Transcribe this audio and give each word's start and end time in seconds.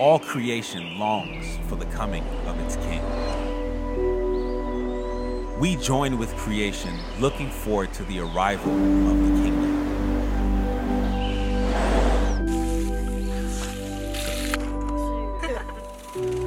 all 0.00 0.18
creation 0.18 0.98
longs 0.98 1.58
for 1.68 1.76
the 1.76 1.84
coming 1.84 2.24
of 2.46 2.58
its 2.60 2.76
king. 2.76 3.02
We 5.60 5.76
join 5.76 6.16
with 6.16 6.34
creation 6.36 6.98
looking 7.20 7.50
forward 7.50 7.92
to 7.92 8.04
the 8.04 8.20
arrival 8.20 8.72
of 8.72 9.18
the 9.20 9.28
kingdom. 9.42 9.70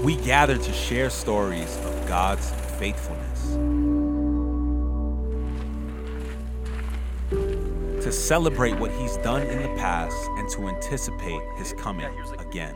We 0.03 0.15
gather 0.15 0.57
to 0.57 0.73
share 0.73 1.11
stories 1.11 1.77
of 1.85 2.07
God's 2.07 2.49
faithfulness, 2.79 3.53
to 8.03 8.11
celebrate 8.11 8.79
what 8.79 8.89
He's 8.93 9.17
done 9.17 9.43
in 9.43 9.61
the 9.61 9.69
past, 9.77 10.17
and 10.37 10.49
to 10.53 10.67
anticipate 10.69 11.43
His 11.55 11.73
coming 11.73 12.09
again. 12.39 12.73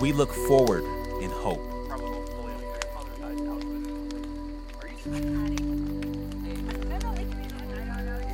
We 0.00 0.12
look 0.14 0.32
forward 0.32 0.82
in 1.22 1.30
hope. 1.30 1.60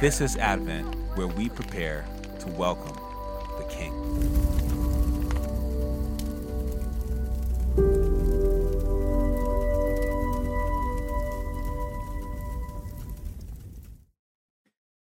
This 0.00 0.20
is 0.20 0.36
Advent, 0.36 0.94
where 1.16 1.26
we 1.26 1.48
prepare 1.48 2.06
to 2.38 2.46
welcome 2.50 2.94
the 3.58 3.64
King. 3.68 3.92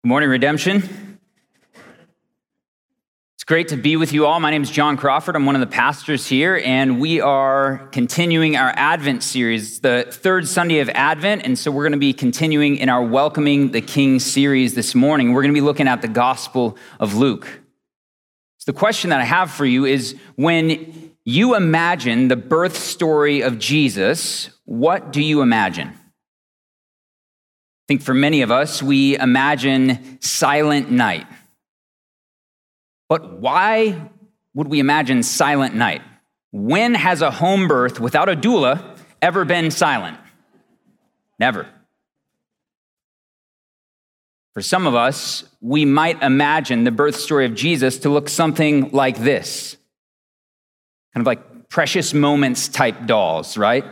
Good 0.04 0.10
morning, 0.10 0.30
Redemption. 0.30 0.99
Great 3.50 3.70
to 3.70 3.78
be 3.78 3.96
with 3.96 4.14
you 4.14 4.28
all. 4.28 4.40
My 4.40 4.52
name 4.52 4.62
is 4.62 4.70
John 4.70 4.96
Crawford. 4.96 5.36
I'm 5.36 5.48
one 5.48 5.56
of 5.56 5.60
the 5.60 5.66
pastors 5.66 6.28
here, 6.28 6.62
and 6.64 7.02
we 7.02 7.20
are 7.20 7.90
continuing 7.92 8.56
our 8.56 8.72
Advent 8.76 9.24
series, 9.24 9.80
the 9.80 10.06
third 10.08 10.48
Sunday 10.48 10.82
of 10.82 10.90
Advent. 10.90 11.42
And 11.46 11.58
so 11.58 11.72
we're 11.72 11.86
going 11.86 11.94
to 11.94 11.98
be 11.98 12.14
continuing 12.14 12.76
in 12.78 12.90
our 12.90 13.02
Welcoming 13.02 13.72
the 13.72 13.82
King 13.82 14.20
series 14.20 14.76
this 14.76 14.94
morning. 14.94 15.34
We're 15.34 15.42
going 15.42 15.52
to 15.52 15.60
be 15.60 15.66
looking 15.66 15.88
at 15.88 16.04
the 16.04 16.08
Gospel 16.08 16.78
of 17.00 17.16
Luke. 17.16 17.62
So 18.60 18.72
the 18.72 18.78
question 18.78 19.10
that 19.10 19.20
I 19.20 19.26
have 19.26 19.50
for 19.50 19.66
you 19.66 19.84
is 19.84 20.16
when 20.36 21.16
you 21.26 21.56
imagine 21.56 22.28
the 22.28 22.36
birth 22.36 22.78
story 22.78 23.42
of 23.42 23.58
Jesus, 23.58 24.52
what 24.66 25.12
do 25.12 25.24
you 25.24 25.42
imagine? 25.42 25.88
I 25.88 25.96
think 27.88 28.04
for 28.04 28.14
many 28.14 28.44
of 28.44 28.52
us, 28.52 28.84
we 28.84 29.18
imagine 29.18 30.20
Silent 30.22 30.92
Night. 30.92 31.26
But 33.10 33.40
why 33.42 34.10
would 34.54 34.68
we 34.68 34.80
imagine 34.80 35.24
Silent 35.24 35.76
Night? 35.76 36.02
When 36.52 36.94
has 36.94 37.22
a 37.22 37.32
home 37.32 37.68
birth 37.68 38.00
without 38.00 38.30
a 38.30 38.36
doula 38.36 38.98
ever 39.22 39.44
been 39.44 39.72
silent? 39.72 40.18
Never. 41.40 41.68
For 44.54 44.62
some 44.62 44.88
of 44.88 44.96
us, 44.96 45.44
we 45.62 45.86
might 45.86 46.22
imagine 46.24 46.84
the 46.84 46.92
birth 46.92 47.16
story 47.16 47.46
of 47.46 47.56
Jesus 47.56 48.00
to 48.00 48.10
look 48.10 48.30
something 48.30 48.92
like 48.92 49.18
this 49.18 49.76
kind 51.14 51.22
of 51.24 51.28
like 51.28 51.70
precious 51.70 52.14
moments 52.14 52.68
type 52.68 53.06
dolls, 53.06 53.58
right? 53.58 53.86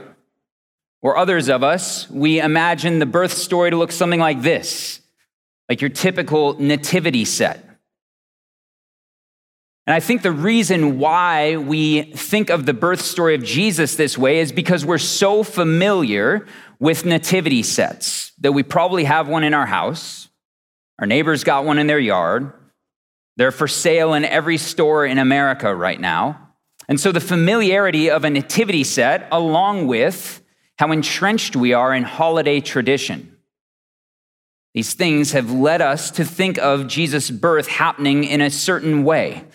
Or 1.02 1.18
others 1.18 1.50
of 1.50 1.64
us, 1.64 2.10
we 2.10 2.40
imagine 2.40 3.00
the 3.00 3.06
birth 3.06 3.34
story 3.34 3.72
to 3.72 3.78
look 3.78 3.92
something 3.92 4.20
like 4.20 4.42
this, 4.42 5.02
like 5.70 5.82
your 5.82 5.90
typical 5.90 6.60
nativity 6.60 7.26
set. 7.26 7.67
And 9.88 9.96
I 9.96 10.02
think 10.02 10.22
the 10.22 10.34
reason 10.34 11.00
why 11.00 11.56
we 11.56 12.12
think 12.12 12.50
of 12.50 12.66
the 12.66 12.74
birth 12.74 13.00
story 13.00 13.36
of 13.36 13.44
Jesus 13.44 13.96
this 13.96 14.18
way 14.18 14.40
is 14.40 14.52
because 14.52 14.86
we're 14.86 14.98
so 14.98 15.44
familiar 15.44 16.46
with 16.78 17.06
nativity 17.06 17.64
sets 17.64 18.34
that 18.40 18.52
we 18.52 18.64
probably 18.64 19.06
have 19.06 19.30
one 19.30 19.46
in 19.46 19.54
our 19.54 19.66
house. 19.66 20.28
Our 21.00 21.08
neighbors 21.08 21.46
got 21.46 21.64
one 21.64 21.80
in 21.80 21.88
their 21.88 22.00
yard. 22.00 22.52
They're 23.38 23.52
for 23.52 23.70
sale 23.70 24.14
in 24.14 24.26
every 24.26 24.58
store 24.58 25.06
in 25.06 25.18
America 25.18 25.74
right 25.74 26.02
now. 26.02 26.50
And 26.90 27.00
so 27.00 27.14
the 27.14 27.22
familiarity 27.22 28.10
of 28.10 28.26
a 28.26 28.30
nativity 28.30 28.84
set, 28.84 29.30
along 29.32 29.88
with 29.88 30.42
how 30.80 30.92
entrenched 30.92 31.56
we 31.56 31.72
are 31.72 31.94
in 31.94 32.04
holiday 32.04 32.60
tradition. 32.60 33.38
These 34.74 34.96
things 34.96 35.32
have 35.32 35.50
led 35.50 35.82
us 35.82 36.12
to 36.12 36.26
think 36.26 36.58
of 36.58 36.88
Jesus' 36.88 37.32
birth 37.32 37.68
happening 37.68 38.26
in 38.26 38.42
a 38.42 38.52
certain 38.52 39.06
way. 39.06 39.46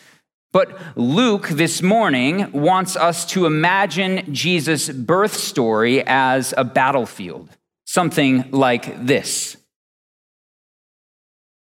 But 0.52 0.78
Luke 0.96 1.48
this 1.48 1.80
morning 1.80 2.52
wants 2.52 2.94
us 2.94 3.24
to 3.26 3.46
imagine 3.46 4.34
Jesus' 4.34 4.90
birth 4.90 5.34
story 5.34 6.02
as 6.06 6.52
a 6.58 6.62
battlefield, 6.62 7.48
something 7.86 8.50
like 8.50 9.06
this. 9.06 9.56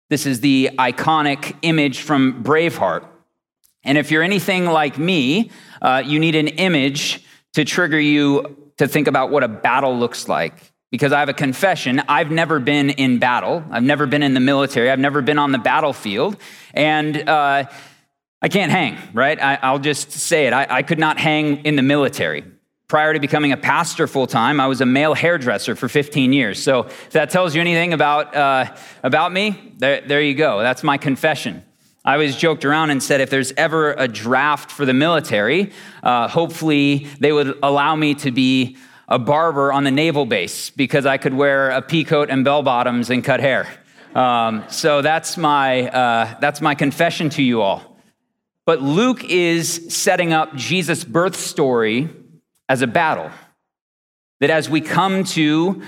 This 0.09 0.25
is 0.25 0.39
the 0.39 0.71
iconic 0.79 1.57
image 1.63 2.03
from 2.03 2.45
Braveheart. 2.45 3.05
And 3.83 3.99
if 3.99 4.13
you're 4.13 4.23
anything 4.23 4.67
like 4.67 4.99
me, 4.99 5.51
uh, 5.83 6.05
you 6.07 6.21
need 6.21 6.37
an 6.37 6.47
image 6.47 7.25
to 7.55 7.65
trigger 7.65 7.99
you 7.99 8.71
to 8.77 8.87
think 8.87 9.09
about 9.09 9.31
what 9.31 9.43
a 9.43 9.49
battle 9.49 9.99
looks 9.99 10.29
like. 10.29 10.55
Because 10.93 11.13
I 11.13 11.19
have 11.19 11.29
a 11.29 11.35
confession, 11.35 12.01
I've 12.09 12.31
never 12.31 12.61
been 12.61 12.91
in 12.91 13.19
battle. 13.19 13.65
I've 13.71 13.83
never 13.83 14.07
been 14.07 14.23
in 14.23 14.35
the 14.35 14.41
military. 14.41 14.91
I've 14.91 15.01
never 15.01 15.23
been 15.23 15.39
on 15.39 15.51
the 15.51 15.59
battlefield. 15.59 16.37
And 16.73 17.29
uh, 17.29 17.65
I 18.43 18.49
can't 18.49 18.71
hang, 18.71 18.99
right? 19.15 19.41
I, 19.41 19.73
will 19.73 19.79
just 19.79 20.13
say 20.13 20.47
it. 20.47 20.53
I, 20.53 20.67
I 20.69 20.83
could 20.83 20.99
not 20.99 21.19
hang 21.19 21.65
in 21.65 21.77
the 21.77 21.83
military. 21.83 22.45
Prior 22.89 23.13
to 23.13 23.19
becoming 23.19 23.51
a 23.51 23.57
pastor 23.57 24.07
full 24.07 24.27
time, 24.27 24.61
I 24.61 24.67
was 24.67 24.81
a 24.81 24.87
male 24.87 25.15
hairdresser 25.15 25.75
for 25.75 25.89
15 25.89 26.33
years. 26.33 26.63
So 26.63 26.85
if 26.85 27.11
that 27.11 27.31
tells 27.31 27.55
you 27.55 27.61
anything 27.61 27.93
about, 27.93 28.37
uh, 28.37 28.77
about 29.03 29.33
me, 29.33 29.73
there, 29.79 30.03
there 30.03 30.21
you 30.23 30.35
go. 30.35 30.61
That's 30.61 30.85
my 30.85 30.97
confession. 30.97 31.65
I 32.05 32.13
always 32.13 32.37
joked 32.37 32.65
around 32.65 32.91
and 32.91 33.03
said 33.03 33.21
if 33.21 33.31
there's 33.31 33.53
ever 33.57 33.93
a 33.95 34.07
draft 34.07 34.71
for 34.71 34.87
the 34.87 34.95
military, 34.95 35.73
uh, 36.05 36.29
hopefully 36.29 37.09
they 37.19 37.33
would 37.33 37.59
allow 37.65 37.97
me 37.97 38.15
to 38.17 38.31
be 38.31 38.77
a 39.09 39.19
barber 39.19 39.73
on 39.73 39.83
the 39.83 39.91
naval 39.91 40.27
base 40.27 40.71
because 40.71 41.07
I 41.07 41.17
could 41.17 41.35
wear 41.35 41.71
a 41.71 41.83
pea 41.83 42.05
coat 42.05 42.31
and 42.31 42.45
bell 42.45 42.63
bottoms 42.63 43.11
and 43.11 43.25
cut 43.25 43.41
hair. 43.41 43.67
Um, 44.15 44.63
so 44.69 45.03
that's 45.03 45.37
my, 45.37 45.89
uh, 45.89 46.39
that's 46.39 46.61
my 46.61 46.77
confession 46.77 47.31
to 47.31 47.43
you 47.43 47.63
all. 47.63 47.96
But 48.67 48.83
Luke 48.83 49.23
is 49.25 49.95
setting 49.95 50.33
up 50.33 50.57
Jesus' 50.57 51.05
birth 51.05 51.37
story 51.37 52.11
as 52.69 52.83
a 52.83 52.89
battle. 52.89 53.31
That 54.41 54.51
as 54.51 54.69
we 54.69 54.81
come 54.81 55.23
to 55.25 55.81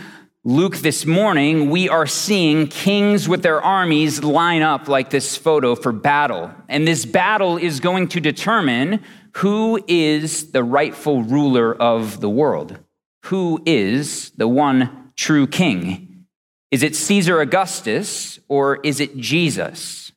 Luke 0.45 0.77
this 0.77 1.05
morning, 1.05 1.71
we 1.71 1.89
are 1.89 2.07
seeing 2.07 2.69
kings 2.69 3.29
with 3.29 3.43
their 3.43 3.61
armies 3.61 4.23
line 4.23 4.63
up 4.63 4.87
like 4.87 5.11
this 5.11 5.37
photo 5.37 5.75
for 5.75 5.91
battle. 5.91 6.53
And 6.69 6.87
this 6.87 7.05
battle 7.05 7.57
is 7.57 7.81
going 7.81 8.09
to 8.09 8.21
determine 8.21 9.03
who 9.39 9.83
is 9.89 10.53
the 10.53 10.63
rightful 10.63 11.25
ruler 11.25 11.75
of 11.75 12.21
the 12.21 12.31
world. 12.31 12.79
Who 13.25 13.61
is 13.67 14.31
the 14.31 14.49
one 14.49 15.11
true 15.17 15.49
king? 15.49 16.27
Is 16.71 16.85
it 16.85 16.95
Caesar 16.95 17.41
Augustus 17.41 18.39
or 18.49 18.77
is 18.85 19.01
it 19.01 19.17
Jesus? 19.17 20.08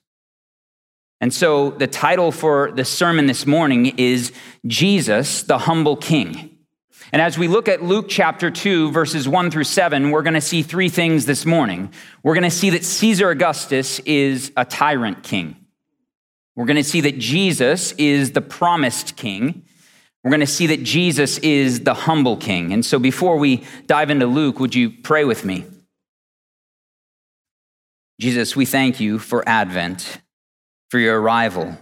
And 1.22 1.32
so 1.34 1.70
the 1.70 1.88
title 1.88 2.32
for 2.32 2.72
the 2.72 2.84
sermon 2.84 3.28
this 3.28 3.46
morning 3.46 3.98
is 3.98 4.34
Jesus, 4.66 5.44
the 5.44 5.60
Humble 5.60 5.96
King. 5.96 6.58
And 7.14 7.22
as 7.22 7.38
we 7.38 7.48
look 7.48 7.68
at 7.68 7.84
Luke 7.84 8.08
chapter 8.10 8.50
2, 8.50 8.92
verses 8.92 9.28
1 9.28 9.52
through 9.52 9.66
7, 9.66 10.10
we're 10.10 10.24
going 10.24 10.34
to 10.34 10.42
see 10.42 10.64
three 10.64 10.90
things 10.90 11.26
this 11.28 11.46
morning. 11.46 11.94
We're 12.24 12.34
going 12.34 12.44
to 12.44 12.50
see 12.50 12.72
that 12.72 12.84
Caesar 12.84 13.30
Augustus 13.30 14.00
is 14.00 14.52
a 14.58 14.66
tyrant 14.66 15.22
king. 15.22 15.58
We're 16.56 16.66
going 16.66 16.78
to 16.78 16.84
see 16.84 17.02
that 17.02 17.20
Jesus 17.20 17.92
is 17.94 18.32
the 18.32 18.42
promised 18.42 19.16
king. 19.16 19.64
We're 20.24 20.32
going 20.32 20.42
to 20.42 20.48
see 20.48 20.68
that 20.68 20.84
Jesus 20.84 21.38
is 21.40 21.82
the 21.82 21.94
humble 21.94 22.38
king. 22.38 22.74
And 22.74 22.86
so 22.86 22.98
before 22.98 23.38
we 23.38 23.64
dive 23.88 24.10
into 24.10 24.26
Luke, 24.26 24.60
would 24.60 24.74
you 24.74 24.90
pray 24.90 25.24
with 25.24 25.46
me? 25.46 25.66
Jesus, 28.20 28.56
we 28.56 28.66
thank 28.66 29.00
you 29.00 29.20
for 29.20 29.48
Advent, 29.48 30.22
for 30.92 31.00
your 31.00 31.20
arrival 31.22 31.78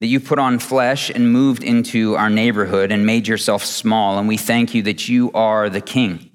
that 0.00 0.06
you 0.06 0.18
put 0.20 0.38
on 0.38 0.58
flesh 0.58 1.10
and 1.10 1.32
moved 1.32 1.62
into 1.62 2.16
our 2.16 2.30
neighborhood 2.30 2.90
and 2.90 3.04
made 3.04 3.28
yourself 3.28 3.64
small. 3.64 4.18
And 4.18 4.26
we 4.26 4.36
thank 4.36 4.74
you 4.74 4.82
that 4.84 5.08
you 5.08 5.30
are 5.32 5.68
the 5.68 5.80
King. 5.82 6.30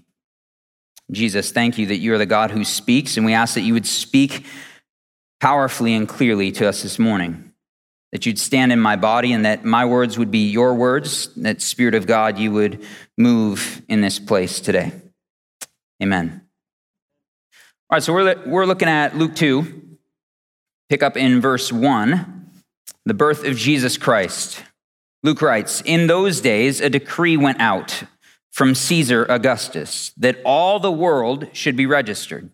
Jesus, 1.11 1.51
thank 1.51 1.77
you 1.77 1.87
that 1.87 1.97
you 1.97 2.13
are 2.13 2.17
the 2.17 2.25
God 2.25 2.51
who 2.51 2.63
speaks, 2.63 3.17
and 3.17 3.25
we 3.25 3.33
ask 3.33 3.55
that 3.55 3.61
you 3.61 3.73
would 3.73 3.85
speak 3.85 4.45
powerfully 5.39 5.93
and 5.93 6.07
clearly 6.07 6.51
to 6.53 6.67
us 6.67 6.83
this 6.83 6.99
morning. 6.99 7.51
That 8.11 8.25
you'd 8.25 8.39
stand 8.39 8.71
in 8.71 8.79
my 8.79 8.95
body 8.95 9.33
and 9.33 9.43
that 9.45 9.65
my 9.65 9.85
words 9.85 10.19
would 10.19 10.29
be 10.29 10.49
your 10.49 10.75
words, 10.75 11.33
that 11.35 11.61
Spirit 11.61 11.95
of 11.95 12.05
God, 12.05 12.37
you 12.37 12.51
would 12.51 12.85
move 13.17 13.81
in 13.89 14.01
this 14.01 14.19
place 14.19 14.59
today. 14.59 14.91
Amen. 16.01 16.41
All 17.89 17.95
right, 17.97 18.03
so 18.03 18.13
we're, 18.13 18.43
we're 18.45 18.65
looking 18.65 18.87
at 18.87 19.17
Luke 19.17 19.35
2, 19.35 19.82
pick 20.89 21.03
up 21.03 21.17
in 21.17 21.41
verse 21.41 21.71
1. 21.71 22.49
The 23.05 23.13
birth 23.13 23.45
of 23.45 23.57
Jesus 23.57 23.97
Christ. 23.97 24.63
Luke 25.23 25.41
writes 25.41 25.81
In 25.81 26.07
those 26.07 26.41
days, 26.41 26.81
a 26.81 26.89
decree 26.89 27.37
went 27.37 27.59
out 27.59 28.03
from 28.51 28.75
Caesar 28.75 29.25
Augustus 29.29 30.11
that 30.17 30.39
all 30.45 30.79
the 30.79 30.91
world 30.91 31.47
should 31.53 31.75
be 31.75 31.85
registered. 31.85 32.51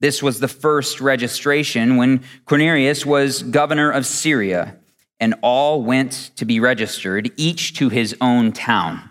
This 0.00 0.22
was 0.22 0.40
the 0.40 0.48
first 0.48 1.00
registration 1.00 1.96
when 1.96 2.24
Quirinius 2.46 3.06
was 3.06 3.42
governor 3.42 3.90
of 3.90 4.04
Syria, 4.04 4.78
and 5.20 5.34
all 5.42 5.82
went 5.82 6.32
to 6.36 6.44
be 6.44 6.58
registered, 6.58 7.30
each 7.36 7.74
to 7.74 7.88
his 7.88 8.16
own 8.20 8.50
town. 8.50 9.10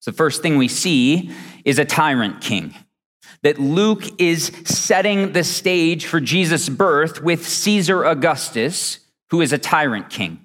So, 0.00 0.10
the 0.10 0.16
first 0.16 0.42
thing 0.42 0.56
we 0.56 0.66
see 0.66 1.30
is 1.64 1.78
a 1.78 1.84
tyrant 1.84 2.40
king. 2.40 2.74
That 3.44 3.60
Luke 3.60 4.20
is 4.20 4.50
setting 4.64 5.32
the 5.32 5.44
stage 5.44 6.06
for 6.06 6.18
Jesus' 6.18 6.68
birth 6.68 7.22
with 7.22 7.46
Caesar 7.46 8.02
Augustus, 8.02 8.98
who 9.30 9.40
is 9.40 9.52
a 9.52 9.58
tyrant 9.58 10.10
king. 10.10 10.44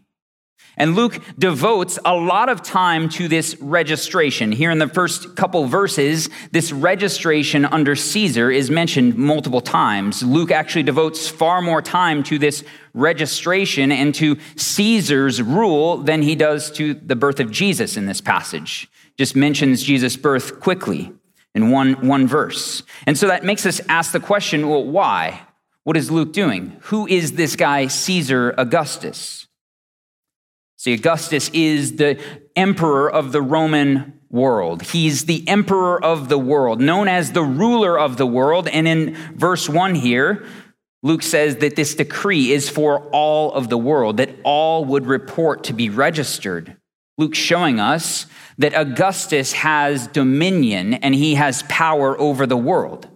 And 0.80 0.96
Luke 0.96 1.22
devotes 1.38 2.00
a 2.06 2.16
lot 2.16 2.48
of 2.48 2.63
time 2.63 3.10
to 3.10 3.28
this 3.28 3.57
registration. 3.60 4.54
Here 4.54 4.72
in 4.72 4.80
the 4.80 4.88
first 4.88 5.36
couple 5.36 5.66
verses, 5.66 6.30
this 6.51 6.72
registration 6.72 7.66
under 7.66 7.98
Caesar 7.98 8.50
is 8.50 8.72
mentioned 8.72 9.18
multiple 9.18 9.60
times. 9.60 10.24
Luke 10.24 10.51
actually 10.51 10.84
devotes 10.84 11.28
far 11.28 11.62
more 11.62 11.81
time 11.81 12.24
to 12.24 12.40
this 12.40 12.63
registration 12.94 13.92
and 13.92 14.16
to 14.16 14.38
Caesar's 14.56 15.42
rule 15.42 15.98
than 15.98 16.22
he 16.22 16.34
does 16.34 16.72
to 16.72 16.94
the 16.94 17.16
birth 17.16 17.42
of 17.42 17.51
Jesus 17.51 17.98
in 17.98 18.06
this 18.06 18.22
passage. 18.22 18.90
Just 19.18 19.36
mentions 19.36 19.84
Jesus' 19.84 20.16
birth 20.16 20.62
quickly 20.62 21.12
in 21.56 21.72
one, 21.72 22.07
one 22.07 22.28
verse. 22.28 22.84
And 23.06 23.18
so 23.18 23.28
that 23.28 23.44
makes 23.44 23.66
us 23.66 23.81
ask 23.90 24.12
the 24.12 24.19
question 24.19 24.69
well, 24.69 24.84
why? 24.84 25.42
What 25.84 25.98
is 25.98 26.12
Luke 26.12 26.34
doing? 26.34 26.78
Who 26.84 27.07
is 27.07 27.34
this 27.34 27.56
guy, 27.56 27.88
Caesar 27.88 28.54
Augustus? 28.57 29.48
See, 30.78 30.94
Augustus 30.94 31.50
is 31.50 31.98
the 31.98 32.19
emperor 32.56 33.12
of 33.12 33.31
the 33.31 33.42
Roman 33.42 34.19
world. 34.30 34.81
He's 34.84 35.25
the 35.25 35.48
emperor 35.48 36.01
of 36.01 36.30
the 36.30 36.38
world, 36.38 36.80
known 36.80 37.07
as 37.07 37.31
the 37.31 37.44
ruler 37.44 38.00
of 38.00 38.18
the 38.18 38.28
world. 38.28 38.68
And 38.68 38.88
in 38.88 39.16
verse 39.36 39.68
1 39.68 39.96
here, 39.96 40.46
Luke 41.01 41.24
says 41.24 41.57
that 41.57 41.75
this 41.75 41.96
decree 41.96 42.51
is 42.51 42.69
for 42.69 43.10
all 43.10 43.51
of 43.54 43.69
the 43.69 43.78
world, 43.78 44.18
that 44.18 44.30
all 44.44 44.86
would 44.86 45.06
report 45.06 45.63
to 45.66 45.74
be 45.74 45.90
registered. 45.90 46.78
Luke 47.18 47.36
showing 47.36 47.80
us 47.80 48.25
that 48.60 48.74
Augustus 48.76 49.54
has 49.54 50.08
dominion 50.08 50.94
and 50.94 51.16
he 51.16 51.36
has 51.36 51.64
power 51.64 52.20
over 52.20 52.46
the 52.46 52.58
world. 52.58 53.08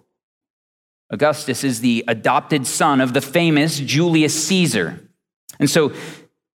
Augustus 1.11 1.63
is 1.63 1.81
the 1.81 2.03
adopted 2.07 2.65
son 2.65 2.99
of 2.99 3.13
the 3.13 3.21
famous 3.21 3.79
Julius 3.79 4.47
Caesar. 4.47 4.99
And 5.59 5.69
so 5.69 5.93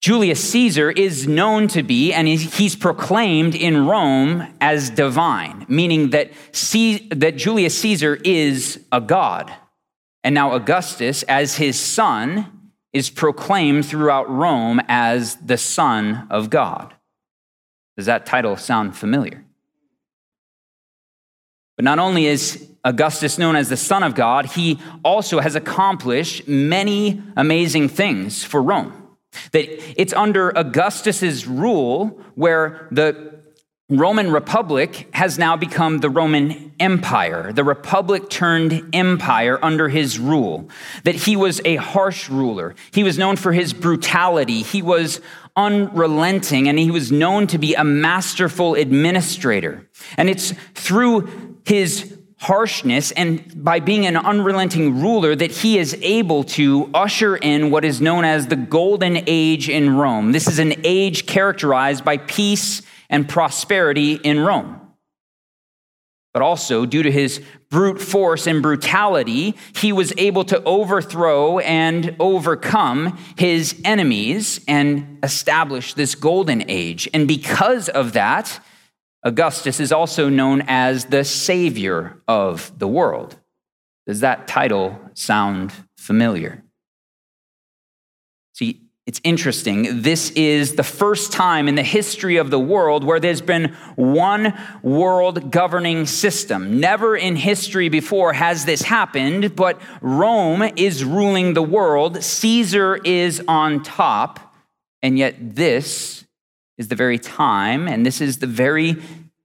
Julius 0.02 0.52
Caesar 0.52 0.92
is 0.92 1.28
known 1.28 1.68
to 1.70 1.84
be, 1.84 2.14
and 2.14 2.28
he's 2.28 2.76
proclaimed 2.76 3.56
in 3.56 3.86
Rome 3.88 4.48
as 4.62 4.92
divine, 4.92 5.66
meaning 5.68 6.12
that, 6.12 6.32
that 7.10 7.34
Julius 7.36 7.78
Caesar 7.80 8.16
is 8.24 8.80
a 8.92 9.02
god. 9.02 9.52
And 10.24 10.36
now 10.36 10.54
Augustus, 10.54 11.24
as 11.24 11.58
his 11.58 11.80
son, 11.80 12.72
is 12.94 13.10
proclaimed 13.10 13.86
throughout 13.86 14.30
Rome 14.30 14.80
as 14.88 15.36
the 15.38 15.58
Son 15.58 16.28
of 16.30 16.50
God. 16.50 16.95
Does 17.98 18.08
that 18.08 18.26
title 18.26 18.58
sound 18.58 18.96
familiar? 18.96 19.44
But 21.76 21.86
not 21.86 22.00
only 22.00 22.26
is 22.26 22.70
Augustus 22.84 23.38
known 23.38 23.56
as 23.56 23.70
the 23.70 23.78
Son 23.78 24.04
of 24.04 24.16
God, 24.16 24.46
he 24.46 24.80
also 25.04 25.40
has 25.40 25.56
accomplished 25.56 26.48
many 26.48 27.22
amazing 27.36 27.90
things 27.90 28.44
for 28.44 28.62
Rome. 28.62 28.94
That 29.52 29.66
it's 30.00 30.14
under 30.14 30.58
Augustus's 30.58 31.46
rule 31.46 32.22
where 32.36 32.88
the 32.92 33.36
Roman 33.90 34.32
Republic 34.32 35.08
has 35.14 35.38
now 35.38 35.56
become 35.56 36.00
the 36.00 36.10
Roman 36.10 36.74
Empire. 36.80 37.54
The 37.54 37.64
Republic 37.64 38.32
turned 38.32 38.90
empire 38.94 39.60
under 39.62 39.90
his 39.90 40.18
rule. 40.18 40.70
That 41.04 41.14
he 41.14 41.36
was 41.36 41.62
a 41.64 41.76
harsh 41.76 42.28
ruler. 42.28 42.74
He 42.92 43.04
was 43.04 43.20
known 43.20 43.36
for 43.36 43.54
his 43.54 43.74
brutality. 43.74 44.64
He 44.64 44.82
was 44.82 45.22
unrelenting 45.56 46.68
and 46.68 46.80
he 46.80 46.90
was 46.90 47.12
known 47.12 47.46
to 47.48 47.60
be 47.60 47.76
a 47.76 47.84
masterful 47.84 48.74
administrator. 48.74 49.88
And 50.18 50.32
it's 50.32 50.56
through 50.74 51.60
his 51.64 52.18
harshness 52.40 53.12
and 53.12 53.64
by 53.64 53.80
being 53.80 54.08
an 54.08 54.18
unrelenting 54.18 55.00
ruler 55.00 55.36
that 55.36 55.52
he 55.52 55.78
is 55.78 55.96
able 56.02 56.44
to 56.44 56.90
usher 56.96 57.38
in 57.38 57.70
what 57.70 57.86
is 57.86 58.02
known 58.02 58.26
as 58.26 58.48
the 58.48 58.56
golden 58.56 59.24
age 59.28 59.70
in 59.70 59.96
Rome. 59.96 60.32
This 60.32 60.48
is 60.48 60.58
an 60.58 60.74
age 60.84 61.28
characterized 61.28 62.04
by 62.04 62.18
peace 62.18 62.82
and 63.16 63.30
prosperity 63.30 64.16
in 64.16 64.42
Rome. 64.42 64.82
But 66.34 66.42
also, 66.42 66.86
due 66.86 67.02
to 67.02 67.10
his 67.10 67.42
brute 67.70 68.02
force 68.02 68.46
and 68.46 68.62
brutality, 68.62 69.56
he 69.74 69.94
was 69.94 70.12
able 70.18 70.44
to 70.44 70.62
overthrow 70.66 71.60
and 71.60 72.14
overcome 72.20 73.18
his 73.38 73.82
enemies 73.86 74.60
and 74.68 75.18
establish 75.24 75.94
this 75.94 76.14
golden 76.14 76.70
age. 76.70 77.08
And 77.14 77.26
because 77.26 77.88
of 77.88 78.12
that, 78.14 78.60
Augustus 79.24 79.80
is 79.80 79.94
also 79.94 80.28
known 80.28 80.64
as 80.68 81.06
the 81.06 81.24
Savior 81.24 82.22
of 82.28 82.78
the 82.78 82.88
world. 82.90 83.40
Does 84.06 84.20
that 84.20 84.46
title 84.46 85.00
sound 85.14 85.72
familiar? 85.98 86.65
It's 89.06 89.22
interesting. 89.24 90.02
This 90.02 90.32
is 90.32 90.76
the 90.76 90.84
first 90.84 91.32
time 91.32 91.68
in 91.68 91.76
the 91.76 91.84
history 91.84 92.38
of 92.38 92.50
the 92.50 92.60
world 92.60 93.04
where 93.04 93.20
there's 93.20 93.42
been 93.42 93.76
one 93.96 94.58
world 94.82 95.52
governing 95.52 96.08
system. 96.08 96.80
Never 96.80 97.16
in 97.16 97.36
history 97.36 97.88
before 97.88 98.34
has 98.34 98.66
this 98.66 98.82
happened, 98.82 99.56
but 99.56 99.80
Rome 100.02 100.64
is 100.76 101.06
ruling 101.06 101.54
the 101.54 101.62
world. 101.62 102.24
Caesar 102.24 102.96
is 102.96 103.44
on 103.48 103.84
top. 103.84 104.56
And 105.04 105.20
yet, 105.20 105.36
this 105.56 106.26
is 106.80 106.88
the 106.88 106.96
very 106.96 107.20
time, 107.20 107.88
and 107.88 108.04
this 108.04 108.22
is 108.22 108.40
the 108.40 108.48
very 108.48 108.98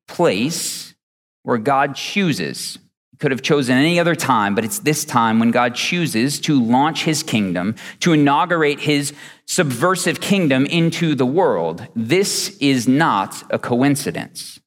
place 0.09 0.95
where 1.43 1.59
God 1.59 1.95
chooses. 1.97 2.79
Could 3.21 3.31
have 3.31 3.43
chosen 3.43 3.77
any 3.77 4.01
other 4.01 4.15
time, 4.15 4.55
but 4.55 4.65
it's 4.65 4.79
this 4.79 5.05
time 5.05 5.39
when 5.39 5.51
God 5.51 5.75
chooses 5.75 6.41
to 6.41 6.63
launch 6.63 7.05
his 7.05 7.23
kingdom, 7.23 7.77
to 8.01 8.13
inaugurate 8.13 8.81
his 8.81 9.13
subversive 9.47 10.21
kingdom 10.21 10.65
into 10.67 11.15
the 11.15 11.27
world. 11.27 11.87
This 11.95 12.57
is 12.59 12.89
not 12.89 13.43
a 13.51 13.59
coincidence. 13.59 14.59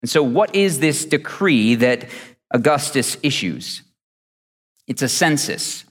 And 0.00 0.10
so, 0.10 0.22
what 0.22 0.54
is 0.54 0.80
this 0.80 1.04
decree 1.04 1.74
that 1.76 2.08
Augustus 2.52 3.16
issues? 3.22 3.82
It's 4.86 5.02
a 5.02 5.08
census. 5.08 5.84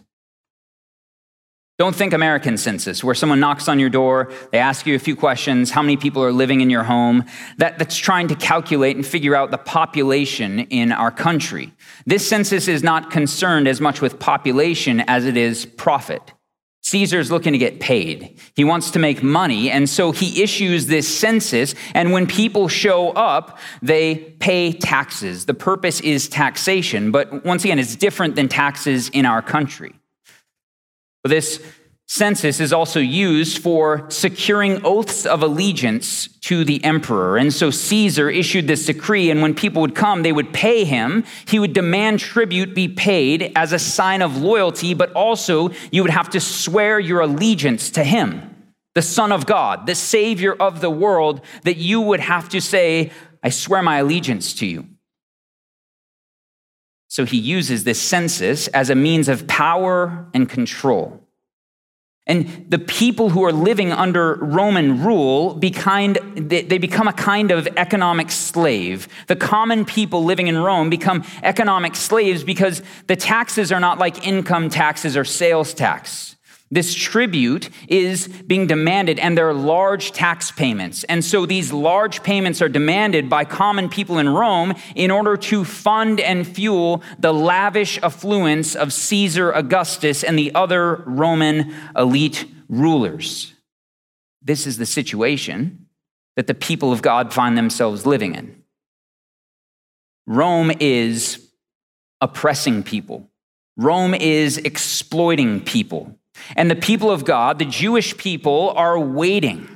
Don't 1.82 1.96
think 1.96 2.14
American 2.14 2.58
census, 2.58 3.04
where 3.04 3.16
someone 3.16 3.40
knocks 3.40 3.68
on 3.68 3.80
your 3.80 3.90
door, 3.90 4.32
they 4.52 4.60
ask 4.60 4.86
you 4.86 4.94
a 4.94 5.00
few 5.00 5.16
questions, 5.16 5.72
how 5.72 5.82
many 5.82 5.98
people 5.98 6.24
are 6.24 6.32
living 6.32 6.62
in 6.62 6.70
your 6.70 6.84
home. 6.84 7.26
That, 7.58 7.80
that's 7.80 7.98
trying 7.98 8.28
to 8.28 8.36
calculate 8.36 8.98
and 8.98 9.04
figure 9.04 9.34
out 9.34 9.50
the 9.50 9.58
population 9.58 10.60
in 10.60 10.92
our 10.92 11.10
country. 11.10 11.74
This 12.06 12.30
census 12.30 12.68
is 12.68 12.84
not 12.84 13.10
concerned 13.10 13.68
as 13.68 13.82
much 13.82 14.00
with 14.00 14.20
population 14.20 15.00
as 15.08 15.26
it 15.26 15.36
is 15.36 15.66
profit. 15.66 16.22
Caesar's 16.84 17.32
looking 17.32 17.54
to 17.54 17.58
get 17.58 17.80
paid. 17.80 18.40
He 18.56 18.64
wants 18.64 18.92
to 18.92 19.00
make 19.00 19.24
money, 19.24 19.72
and 19.72 19.90
so 19.90 20.12
he 20.12 20.44
issues 20.44 20.86
this 20.86 21.08
census. 21.08 21.74
And 21.96 22.12
when 22.12 22.28
people 22.28 22.68
show 22.68 23.10
up, 23.10 23.58
they 23.82 24.36
pay 24.40 24.72
taxes. 24.72 25.48
The 25.48 25.56
purpose 25.56 26.00
is 26.02 26.30
taxation, 26.30 27.10
but 27.10 27.44
once 27.44 27.64
again, 27.64 27.80
it's 27.80 27.96
different 27.96 28.36
than 28.36 28.50
taxes 28.50 29.10
in 29.10 29.26
our 29.26 29.42
country. 29.42 29.96
This 31.24 31.62
census 32.08 32.60
is 32.60 32.74
also 32.74 33.00
used 33.00 33.60
for 33.60 34.06
securing 34.10 34.86
oaths 34.86 35.26
of 35.26 35.42
allegiance 35.42 36.28
to 36.40 36.66
the 36.66 36.84
emperor. 36.84 37.38
And 37.38 37.54
so 37.54 37.72
Caesar 37.72 38.30
issued 38.30 38.68
this 38.68 38.86
decree, 38.86 39.32
and 39.32 39.42
when 39.42 39.56
people 39.56 39.82
would 39.82 39.96
come, 39.96 40.22
they 40.22 40.34
would 40.34 40.52
pay 40.52 40.84
him. 40.84 41.24
He 41.48 41.58
would 41.58 41.72
demand 41.72 42.20
tribute 42.20 42.76
be 42.76 42.90
paid 42.90 43.54
as 43.56 43.72
a 43.72 43.80
sign 43.80 44.22
of 44.22 44.42
loyalty, 44.42 44.94
but 44.94 45.14
also 45.14 45.70
you 45.90 46.02
would 46.02 46.12
have 46.12 46.30
to 46.32 46.42
swear 46.42 47.00
your 47.00 47.22
allegiance 47.22 47.90
to 47.92 48.04
him, 48.04 48.74
the 48.94 49.02
Son 49.02 49.32
of 49.32 49.46
God, 49.46 49.88
the 49.88 49.96
Savior 49.96 50.52
of 50.52 50.82
the 50.82 50.90
world, 50.90 51.40
that 51.64 51.78
you 51.78 52.02
would 52.02 52.20
have 52.20 52.50
to 52.50 52.60
say, 52.60 53.12
I 53.42 53.52
swear 53.52 53.82
my 53.82 54.00
allegiance 54.00 54.54
to 54.56 54.66
you. 54.66 54.86
So 57.12 57.26
he 57.26 57.38
uses 57.38 57.84
this 57.84 58.02
census 58.02 58.70
as 58.70 58.90
a 58.90 58.96
means 58.96 59.28
of 59.28 59.46
power 59.46 60.30
and 60.34 60.48
control. 60.48 61.20
And 62.26 62.66
the 62.70 62.80
people 62.80 63.32
who 63.32 63.44
are 63.44 63.52
living 63.52 63.92
under 63.92 64.36
Roman 64.36 65.04
rule, 65.04 65.56
they 65.56 66.78
become 66.78 67.10
a 67.10 67.14
kind 67.14 67.52
of 67.52 67.68
economic 67.76 68.32
slave. 68.32 69.10
The 69.28 69.36
common 69.36 69.84
people 69.84 70.24
living 70.24 70.48
in 70.48 70.58
Rome 70.58 70.90
become 70.90 71.26
economic 71.44 71.98
slaves 71.98 72.46
because 72.46 72.82
the 73.08 73.18
taxes 73.18 73.74
are 73.74 73.82
not 73.82 74.00
like 74.00 74.26
income 74.26 74.70
taxes 74.70 75.18
or 75.18 75.26
sales 75.26 75.74
tax. 75.74 76.31
This 76.74 76.94
tribute 76.94 77.70
is 77.90 78.30
being 78.30 78.66
demanded, 78.66 79.20
and 79.20 79.38
there 79.38 79.50
are 79.50 79.54
large 79.54 80.14
tax 80.14 80.52
payments. 80.52 81.04
And 81.04 81.24
so 81.24 81.46
these 81.46 81.74
large 81.74 82.24
payments 82.24 82.62
are 82.62 82.70
demanded 82.70 83.30
by 83.30 83.44
common 83.44 83.90
people 83.90 84.18
in 84.18 84.30
Rome 84.30 84.76
in 84.96 85.12
order 85.12 85.36
to 85.36 85.66
fund 85.66 86.22
and 86.22 86.48
fuel 86.48 87.04
the 87.20 87.34
lavish 87.34 88.02
affluence 88.02 88.74
of 88.74 88.94
Caesar 88.94 89.52
Augustus 89.52 90.24
and 90.24 90.40
the 90.40 90.56
other 90.56 91.04
Roman 91.06 91.76
elite 91.98 92.46
rulers. 92.70 93.54
This 94.42 94.66
is 94.66 94.78
the 94.78 94.86
situation 94.86 95.88
that 96.38 96.48
the 96.48 96.54
people 96.54 96.94
of 96.94 97.02
God 97.02 97.34
find 97.34 97.58
themselves 97.58 98.06
living 98.06 98.34
in. 98.34 98.64
Rome 100.26 100.72
is 100.80 101.52
oppressing 102.22 102.84
people. 102.84 103.30
Rome 103.76 104.14
is 104.14 104.58
exploiting 104.58 105.60
people. 105.60 106.18
And 106.56 106.70
the 106.70 106.76
people 106.76 107.12
of 107.12 107.26
God, 107.26 107.60
the 107.60 107.66
Jewish 107.66 108.18
people, 108.18 108.72
are 108.76 109.00
waiting. 109.00 109.68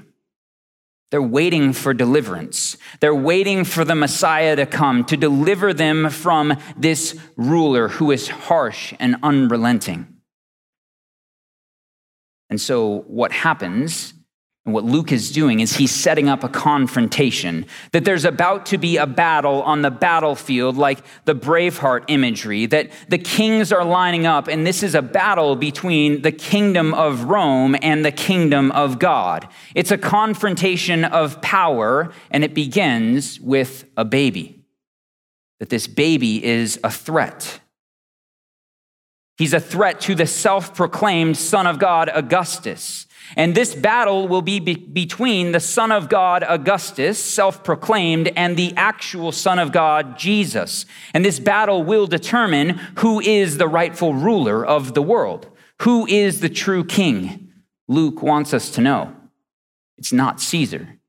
They're 1.11 1.21
waiting 1.21 1.71
for 1.71 1.93
deliverance. 1.93 2.77
They're 2.99 3.15
waiting 3.15 3.63
for 3.63 3.85
the 3.85 3.95
Messiah 3.95 4.55
to 4.55 4.65
come 4.65 5.05
to 5.05 5.15
deliver 5.15 5.73
them 5.73 6.09
from 6.09 6.57
this 6.75 7.17
ruler 7.37 7.87
who 7.87 8.11
is 8.11 8.27
harsh 8.27 8.93
and 8.99 9.15
unrelenting. 9.21 10.07
And 12.49 12.59
so, 12.59 13.05
what 13.07 13.31
happens 13.31 14.14
and 14.65 14.73
what 14.73 14.83
Luke 14.83 15.11
is 15.11 15.31
doing 15.31 15.59
is 15.59 15.75
he's 15.75 15.93
setting 15.93 16.27
up 16.27 16.43
a 16.43 16.49
confrontation, 16.49 17.67
that 17.91 18.03
there's 18.03 18.25
about 18.25 18.65
to 18.67 18.79
be 18.79 18.97
a 18.97 19.05
battle 19.05 19.61
on 19.61 19.83
the 19.83 19.91
battlefield, 19.91 20.75
like 20.75 21.05
the 21.25 21.35
Braveheart 21.35 22.05
imagery, 22.07 22.65
that 22.65 22.89
the 23.07 23.19
kings 23.19 23.71
are 23.71 23.85
lining 23.85 24.25
up, 24.25 24.47
and 24.47 24.65
this 24.65 24.81
is 24.81 24.95
a 24.95 25.03
battle 25.03 25.55
between 25.55 26.23
the 26.23 26.31
kingdom 26.31 26.95
of 26.95 27.25
Rome 27.25 27.75
and 27.83 28.03
the 28.03 28.11
kingdom 28.11 28.71
of 28.71 28.97
God. 28.97 29.47
It's 29.75 29.91
a 29.91 29.99
confrontation 29.99 31.05
of 31.05 31.43
power, 31.43 32.11
and 32.31 32.43
it 32.43 32.55
begins 32.55 33.39
with 33.39 33.85
a 33.95 34.03
baby. 34.03 34.63
That 35.59 35.69
this 35.69 35.85
baby 35.85 36.43
is 36.43 36.79
a 36.83 36.89
threat. 36.89 37.59
He's 39.37 39.53
a 39.53 39.59
threat 39.59 40.01
to 40.01 40.15
the 40.15 40.25
self 40.25 40.73
proclaimed 40.73 41.37
Son 41.37 41.67
of 41.67 41.77
God, 41.77 42.09
Augustus. 42.11 43.05
And 43.35 43.55
this 43.55 43.73
battle 43.73 44.27
will 44.27 44.41
be, 44.41 44.59
be 44.59 44.75
between 44.75 45.51
the 45.51 45.59
Son 45.59 45.91
of 45.91 46.09
God, 46.09 46.43
Augustus, 46.47 47.17
self 47.17 47.63
proclaimed, 47.63 48.31
and 48.35 48.55
the 48.55 48.73
actual 48.75 49.31
Son 49.31 49.59
of 49.59 49.71
God, 49.71 50.17
Jesus. 50.17 50.85
And 51.13 51.25
this 51.25 51.39
battle 51.39 51.83
will 51.83 52.07
determine 52.07 52.69
who 52.99 53.19
is 53.19 53.57
the 53.57 53.67
rightful 53.67 54.13
ruler 54.13 54.65
of 54.65 54.93
the 54.93 55.01
world, 55.01 55.47
who 55.81 56.05
is 56.07 56.39
the 56.39 56.49
true 56.49 56.85
king. 56.85 57.51
Luke 57.87 58.21
wants 58.21 58.53
us 58.53 58.69
to 58.71 58.81
know 58.81 59.15
it's 59.97 60.13
not 60.13 60.41
Caesar, 60.41 60.99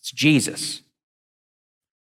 it's 0.00 0.12
Jesus. 0.12 0.82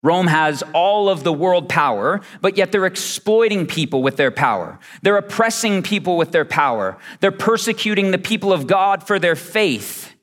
Rome 0.04 0.26
has 0.26 0.62
all 0.74 1.08
of 1.08 1.24
the 1.24 1.32
world 1.32 1.68
power, 1.68 2.20
but 2.42 2.58
yet 2.58 2.70
they're 2.70 2.84
exploiting 2.84 3.66
people 3.66 4.02
with 4.02 4.16
their 4.16 4.30
power. 4.30 4.78
They're 5.00 5.16
oppressing 5.16 5.82
people 5.82 6.18
with 6.18 6.30
their 6.30 6.44
power. 6.44 6.98
They're 7.20 7.32
persecuting 7.32 8.10
the 8.10 8.18
people 8.18 8.52
of 8.52 8.66
God 8.66 9.06
for 9.06 9.18
their 9.18 9.34
faith. 9.34 10.14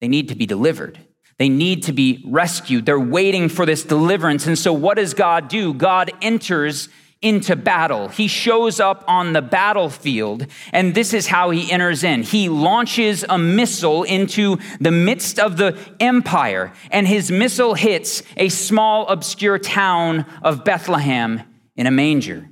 They 0.00 0.06
need 0.06 0.28
to 0.28 0.36
be 0.36 0.46
delivered. 0.46 1.00
They 1.38 1.48
need 1.48 1.82
to 1.84 1.92
be 1.92 2.24
rescued. 2.28 2.86
They're 2.86 3.00
waiting 3.00 3.48
for 3.48 3.66
this 3.66 3.82
deliverance. 3.82 4.46
And 4.46 4.56
so, 4.56 4.72
what 4.72 4.98
does 4.98 5.14
God 5.14 5.48
do? 5.48 5.74
God 5.74 6.12
enters 6.22 6.88
into 7.22 7.56
battle. 7.56 8.08
He 8.08 8.26
shows 8.26 8.80
up 8.80 9.04
on 9.06 9.32
the 9.32 9.40
battlefield, 9.40 10.46
and 10.72 10.94
this 10.94 11.14
is 11.14 11.28
how 11.28 11.50
he 11.50 11.70
enters 11.70 12.04
in. 12.04 12.24
He 12.24 12.48
launches 12.48 13.24
a 13.28 13.38
missile 13.38 14.02
into 14.02 14.58
the 14.80 14.90
midst 14.90 15.38
of 15.38 15.56
the 15.56 15.78
empire, 16.00 16.72
and 16.90 17.06
his 17.06 17.30
missile 17.30 17.74
hits 17.74 18.22
a 18.36 18.48
small, 18.48 19.06
obscure 19.06 19.58
town 19.58 20.26
of 20.42 20.64
Bethlehem 20.64 21.42
in 21.76 21.86
a 21.86 21.92
manger. 21.92 22.48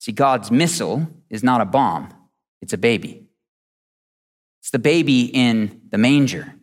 See, 0.00 0.12
God's 0.12 0.50
missile 0.50 1.06
is 1.30 1.44
not 1.44 1.60
a 1.60 1.64
bomb, 1.64 2.12
it's 2.60 2.72
a 2.72 2.78
baby. 2.78 3.20
It's 4.60 4.70
the 4.70 4.78
baby 4.78 5.22
in 5.24 5.80
the 5.90 5.98
manger. 5.98 6.54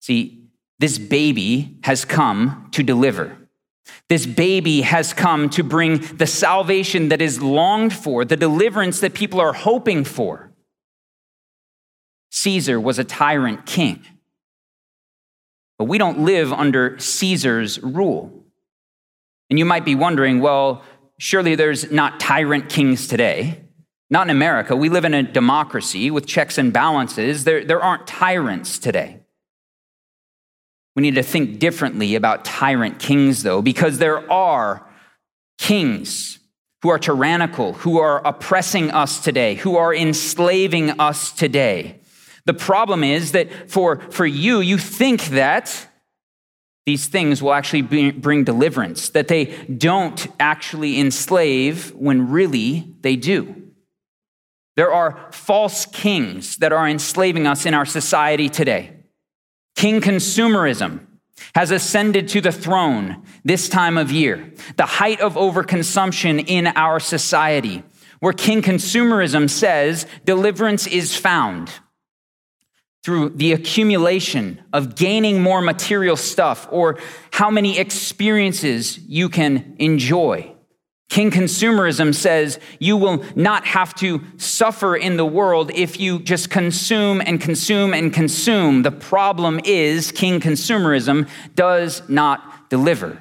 See, 0.00 0.48
this 0.78 0.98
baby 0.98 1.78
has 1.82 2.04
come 2.04 2.68
to 2.72 2.82
deliver. 2.82 3.36
This 4.08 4.26
baby 4.26 4.82
has 4.82 5.12
come 5.12 5.48
to 5.50 5.62
bring 5.62 6.00
the 6.16 6.26
salvation 6.26 7.08
that 7.08 7.22
is 7.22 7.40
longed 7.40 7.94
for, 7.94 8.24
the 8.24 8.36
deliverance 8.36 9.00
that 9.00 9.14
people 9.14 9.40
are 9.40 9.52
hoping 9.52 10.04
for. 10.04 10.52
Caesar 12.30 12.80
was 12.80 12.98
a 12.98 13.04
tyrant 13.04 13.66
king. 13.66 14.04
But 15.78 15.84
we 15.84 15.98
don't 15.98 16.20
live 16.20 16.52
under 16.52 16.98
Caesar's 16.98 17.78
rule. 17.80 18.44
And 19.48 19.58
you 19.58 19.64
might 19.64 19.84
be 19.84 19.94
wondering, 19.94 20.40
well, 20.40 20.82
surely 21.18 21.54
there's 21.54 21.90
not 21.90 22.20
tyrant 22.20 22.68
kings 22.68 23.06
today. 23.06 23.62
Not 24.10 24.26
in 24.26 24.30
America. 24.30 24.74
We 24.74 24.88
live 24.88 25.04
in 25.04 25.14
a 25.14 25.22
democracy 25.22 26.10
with 26.10 26.26
checks 26.26 26.58
and 26.58 26.72
balances. 26.72 27.44
There, 27.44 27.64
there 27.64 27.82
aren't 27.82 28.06
tyrants 28.06 28.78
today. 28.78 29.19
We 31.00 31.08
need 31.08 31.14
to 31.14 31.22
think 31.22 31.58
differently 31.58 32.14
about 32.14 32.44
tyrant 32.44 32.98
kings, 32.98 33.42
though, 33.42 33.62
because 33.62 33.96
there 33.96 34.30
are 34.30 34.86
kings 35.56 36.38
who 36.82 36.90
are 36.90 36.98
tyrannical, 36.98 37.72
who 37.72 37.98
are 37.98 38.20
oppressing 38.26 38.90
us 38.90 39.24
today, 39.24 39.54
who 39.54 39.78
are 39.78 39.94
enslaving 39.94 40.90
us 41.00 41.32
today. 41.32 42.00
The 42.44 42.52
problem 42.52 43.02
is 43.02 43.32
that 43.32 43.70
for, 43.70 44.00
for 44.10 44.26
you, 44.26 44.60
you 44.60 44.76
think 44.76 45.28
that 45.28 45.88
these 46.84 47.06
things 47.06 47.42
will 47.42 47.54
actually 47.54 47.80
bring 47.80 48.44
deliverance, 48.44 49.08
that 49.08 49.28
they 49.28 49.46
don't 49.68 50.26
actually 50.38 51.00
enslave 51.00 51.94
when 51.94 52.28
really 52.28 52.94
they 53.00 53.16
do. 53.16 53.70
There 54.76 54.92
are 54.92 55.30
false 55.32 55.86
kings 55.86 56.56
that 56.58 56.74
are 56.74 56.86
enslaving 56.86 57.46
us 57.46 57.64
in 57.64 57.72
our 57.72 57.86
society 57.86 58.50
today. 58.50 58.99
King 59.80 60.02
consumerism 60.02 61.06
has 61.54 61.70
ascended 61.70 62.28
to 62.28 62.42
the 62.42 62.52
throne 62.52 63.22
this 63.46 63.66
time 63.66 63.96
of 63.96 64.12
year, 64.12 64.52
the 64.76 64.84
height 64.84 65.22
of 65.22 65.36
overconsumption 65.36 66.44
in 66.46 66.66
our 66.66 67.00
society, 67.00 67.82
where 68.18 68.34
king 68.34 68.60
consumerism 68.60 69.48
says 69.48 70.06
deliverance 70.26 70.86
is 70.86 71.16
found 71.16 71.70
through 73.02 73.30
the 73.30 73.52
accumulation 73.52 74.62
of 74.74 74.96
gaining 74.96 75.40
more 75.40 75.62
material 75.62 76.18
stuff 76.18 76.68
or 76.70 76.98
how 77.30 77.48
many 77.48 77.78
experiences 77.78 78.98
you 79.08 79.30
can 79.30 79.76
enjoy. 79.78 80.54
King 81.10 81.32
consumerism 81.32 82.14
says 82.14 82.60
you 82.78 82.96
will 82.96 83.24
not 83.34 83.66
have 83.66 83.94
to 83.96 84.22
suffer 84.36 84.94
in 84.94 85.16
the 85.16 85.26
world 85.26 85.72
if 85.74 85.98
you 85.98 86.20
just 86.20 86.50
consume 86.50 87.20
and 87.20 87.40
consume 87.40 87.92
and 87.92 88.14
consume. 88.14 88.84
The 88.84 88.92
problem 88.92 89.60
is, 89.64 90.12
King 90.12 90.38
consumerism 90.38 91.28
does 91.56 92.08
not 92.08 92.70
deliver, 92.70 93.18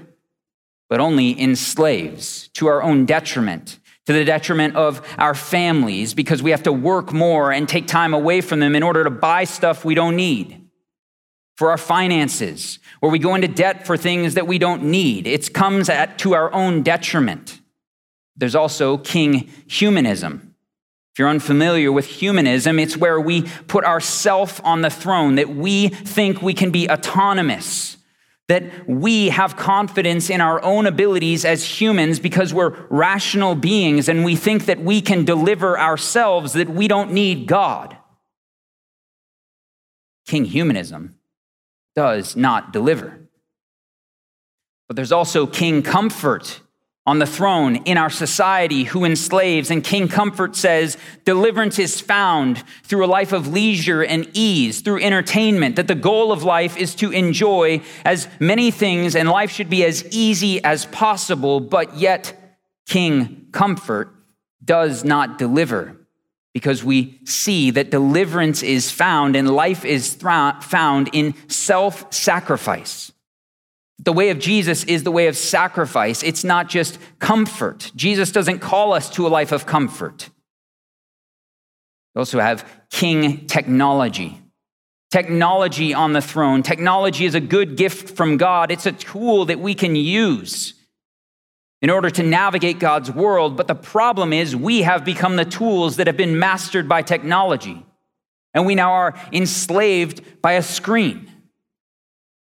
but 0.87 0.99
only 0.99 1.39
enslaves 1.41 2.49
to 2.49 2.67
our 2.67 2.83
own 2.83 3.07
detriment, 3.07 3.79
to 4.05 4.13
the 4.13 4.23
detriment 4.23 4.75
of 4.75 5.01
our 5.17 5.33
families, 5.33 6.13
because 6.13 6.43
we 6.43 6.51
have 6.51 6.63
to 6.63 6.71
work 6.71 7.11
more 7.11 7.51
and 7.51 7.67
take 7.67 7.87
time 7.87 8.13
away 8.13 8.41
from 8.41 8.59
them 8.59 8.75
in 8.75 8.83
order 8.83 9.03
to 9.03 9.09
buy 9.09 9.45
stuff 9.45 9.83
we 9.83 9.95
don't 9.95 10.15
need. 10.15 10.63
For 11.57 11.71
our 11.71 11.77
finances, 11.77 12.77
where 12.99 13.11
we 13.11 13.17
go 13.17 13.33
into 13.33 13.47
debt 13.47 13.87
for 13.87 13.97
things 13.97 14.35
that 14.35 14.45
we 14.45 14.59
don't 14.59 14.83
need. 14.83 15.25
It 15.25 15.53
comes 15.53 15.89
at, 15.89 16.19
to 16.19 16.35
our 16.35 16.53
own 16.53 16.83
detriment. 16.83 17.59
There's 18.39 18.55
also 18.55 18.97
king 18.97 19.49
humanism. 19.67 20.55
If 21.13 21.19
you're 21.19 21.27
unfamiliar 21.27 21.91
with 21.91 22.05
humanism, 22.05 22.79
it's 22.79 22.95
where 22.95 23.19
we 23.19 23.43
put 23.67 23.83
ourself 23.83 24.61
on 24.63 24.81
the 24.81 24.89
throne, 24.89 25.35
that 25.35 25.49
we 25.49 25.89
think 25.89 26.41
we 26.41 26.53
can 26.53 26.71
be 26.71 26.89
autonomous, 26.89 27.97
that 28.47 28.87
we 28.87 29.27
have 29.29 29.57
confidence 29.57 30.29
in 30.29 30.39
our 30.39 30.63
own 30.63 30.85
abilities 30.85 31.43
as 31.43 31.81
humans 31.81 32.19
because 32.19 32.53
we're 32.53 32.75
rational 32.89 33.55
beings 33.55 34.07
and 34.07 34.23
we 34.23 34.37
think 34.37 34.65
that 34.65 34.79
we 34.79 35.01
can 35.01 35.25
deliver 35.25 35.77
ourselves, 35.77 36.53
that 36.53 36.69
we 36.69 36.87
don't 36.87 37.11
need 37.11 37.45
God. 37.45 37.97
King 40.25 40.45
humanism 40.45 41.15
does 41.93 42.37
not 42.37 42.71
deliver. 42.71 43.19
But 44.87 44.95
there's 44.95 45.11
also 45.11 45.45
king 45.45 45.83
comfort 45.83 46.61
on 47.09 47.17
the 47.17 47.25
throne 47.25 47.77
in 47.85 47.97
our 47.97 48.09
society 48.09 48.83
who 48.83 49.03
enslaves. 49.03 49.71
And 49.71 49.83
King 49.83 50.07
Comfort 50.07 50.55
says 50.55 50.95
deliverance 51.25 51.79
is 51.79 51.99
found 51.99 52.63
through 52.83 53.03
a 53.03 53.07
life 53.07 53.31
of 53.31 53.47
leisure 53.47 54.03
and 54.03 54.29
ease, 54.33 54.81
through 54.81 55.01
entertainment, 55.01 55.75
that 55.75 55.87
the 55.87 55.95
goal 55.95 56.31
of 56.31 56.43
life 56.43 56.77
is 56.77 56.93
to 56.95 57.09
enjoy 57.11 57.81
as 58.05 58.27
many 58.39 58.69
things 58.69 59.15
and 59.15 59.27
life 59.27 59.49
should 59.49 59.71
be 59.71 59.83
as 59.83 60.05
easy 60.11 60.63
as 60.63 60.85
possible. 60.85 61.59
But 61.59 61.97
yet, 61.97 62.59
King 62.87 63.47
Comfort 63.51 64.13
does 64.63 65.03
not 65.03 65.39
deliver. 65.39 65.95
because 66.53 66.83
we 66.83 67.19
see 67.25 67.71
that 67.71 67.91
deliverance 67.91 68.63
is 68.63 68.91
found 68.91 69.35
and 69.35 69.47
life 69.49 69.85
is 69.85 70.15
found 70.15 71.09
in 71.13 71.33
self 71.47 72.11
sacrifice. 72.13 73.11
The 73.99 74.13
way 74.13 74.29
of 74.29 74.39
Jesus 74.39 74.85
is 74.85 75.03
the 75.03 75.11
way 75.11 75.27
of 75.27 75.35
sacrifice. 75.35 76.23
It's 76.23 76.43
not 76.43 76.69
just 76.69 76.97
comfort. 77.19 77.91
Jesus 77.95 78.31
doesn't 78.31 78.59
call 78.59 78.93
us 78.93 79.09
to 79.11 79.27
a 79.27 79.29
life 79.29 79.51
of 79.51 79.65
comfort. 79.65 80.29
We 82.15 82.19
also 82.19 82.39
have 82.39 82.65
king 82.89 83.45
technology. 83.47 84.41
Technology 85.11 85.93
on 85.93 86.13
the 86.13 86.21
throne. 86.21 86.63
Technology 86.63 87.25
is 87.25 87.35
a 87.35 87.39
good 87.39 87.75
gift 87.75 88.15
from 88.15 88.37
God. 88.37 88.71
It's 88.71 88.85
a 88.85 88.91
tool 88.91 89.45
that 89.45 89.59
we 89.59 89.73
can 89.73 89.95
use 89.95 90.75
in 91.81 91.89
order 91.89 92.09
to 92.09 92.23
navigate 92.23 92.79
God's 92.79 93.11
world. 93.11 93.57
But 93.57 93.67
the 93.67 93.75
problem 93.75 94.33
is, 94.33 94.55
we 94.55 94.81
have 94.83 95.03
become 95.03 95.35
the 95.35 95.45
tools 95.45 95.97
that 95.97 96.07
have 96.07 96.17
been 96.17 96.39
mastered 96.39 96.87
by 96.87 97.01
technology, 97.01 97.85
and 98.53 98.65
we 98.65 98.75
now 98.75 98.91
are 98.91 99.19
enslaved 99.31 100.41
by 100.41 100.53
a 100.53 100.61
screen. 100.61 101.31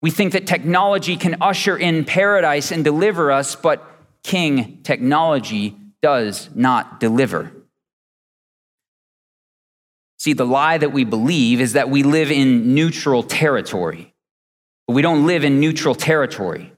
We 0.01 0.11
think 0.11 0.33
that 0.33 0.47
technology 0.47 1.17
can 1.17 1.41
usher 1.41 1.77
in 1.77 2.05
paradise 2.05 2.71
and 2.71 2.83
deliver 2.83 3.31
us, 3.31 3.55
but 3.55 3.85
King 4.23 4.79
technology 4.83 5.75
does 6.01 6.49
not 6.53 6.99
deliver. 6.99 7.51
See, 10.17 10.33
the 10.33 10.45
lie 10.45 10.77
that 10.77 10.91
we 10.91 11.05
believe 11.05 11.61
is 11.61 11.73
that 11.73 11.89
we 11.89 12.03
live 12.03 12.29
in 12.29 12.73
neutral 12.73 13.23
territory, 13.23 14.13
but 14.85 14.93
we 14.93 15.01
don't 15.01 15.25
live 15.25 15.43
in 15.45 15.59
neutral 15.59 15.95
territory. 15.95 16.73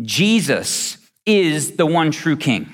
Jesus 0.00 0.98
is 1.26 1.72
the 1.72 1.86
one 1.86 2.10
true 2.10 2.36
king. 2.36 2.72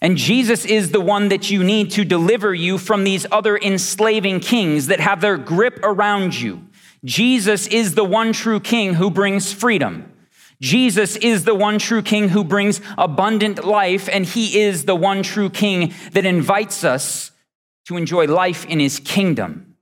And 0.00 0.16
Jesus 0.16 0.64
is 0.64 0.90
the 0.90 1.00
one 1.00 1.28
that 1.28 1.50
you 1.50 1.62
need 1.62 1.92
to 1.92 2.04
deliver 2.04 2.52
you 2.52 2.76
from 2.76 3.04
these 3.04 3.24
other 3.30 3.56
enslaving 3.56 4.40
kings 4.40 4.88
that 4.88 5.00
have 5.00 5.20
their 5.20 5.38
grip 5.38 5.78
around 5.82 6.38
you. 6.38 6.66
Jesus 7.04 7.66
is 7.66 7.94
the 7.94 8.04
one 8.04 8.32
true 8.32 8.60
king 8.60 8.94
who 8.94 9.10
brings 9.10 9.52
freedom. 9.52 10.12
Jesus 10.60 11.16
is 11.16 11.44
the 11.44 11.54
one 11.54 11.78
true 11.78 12.02
king 12.02 12.28
who 12.28 12.44
brings 12.44 12.80
abundant 12.96 13.64
life, 13.64 14.08
and 14.08 14.24
he 14.24 14.60
is 14.60 14.84
the 14.84 14.94
one 14.94 15.22
true 15.22 15.50
king 15.50 15.92
that 16.12 16.24
invites 16.24 16.84
us 16.84 17.32
to 17.86 17.96
enjoy 17.96 18.26
life 18.26 18.64
in 18.66 18.78
his 18.78 19.00
kingdom. 19.00 19.74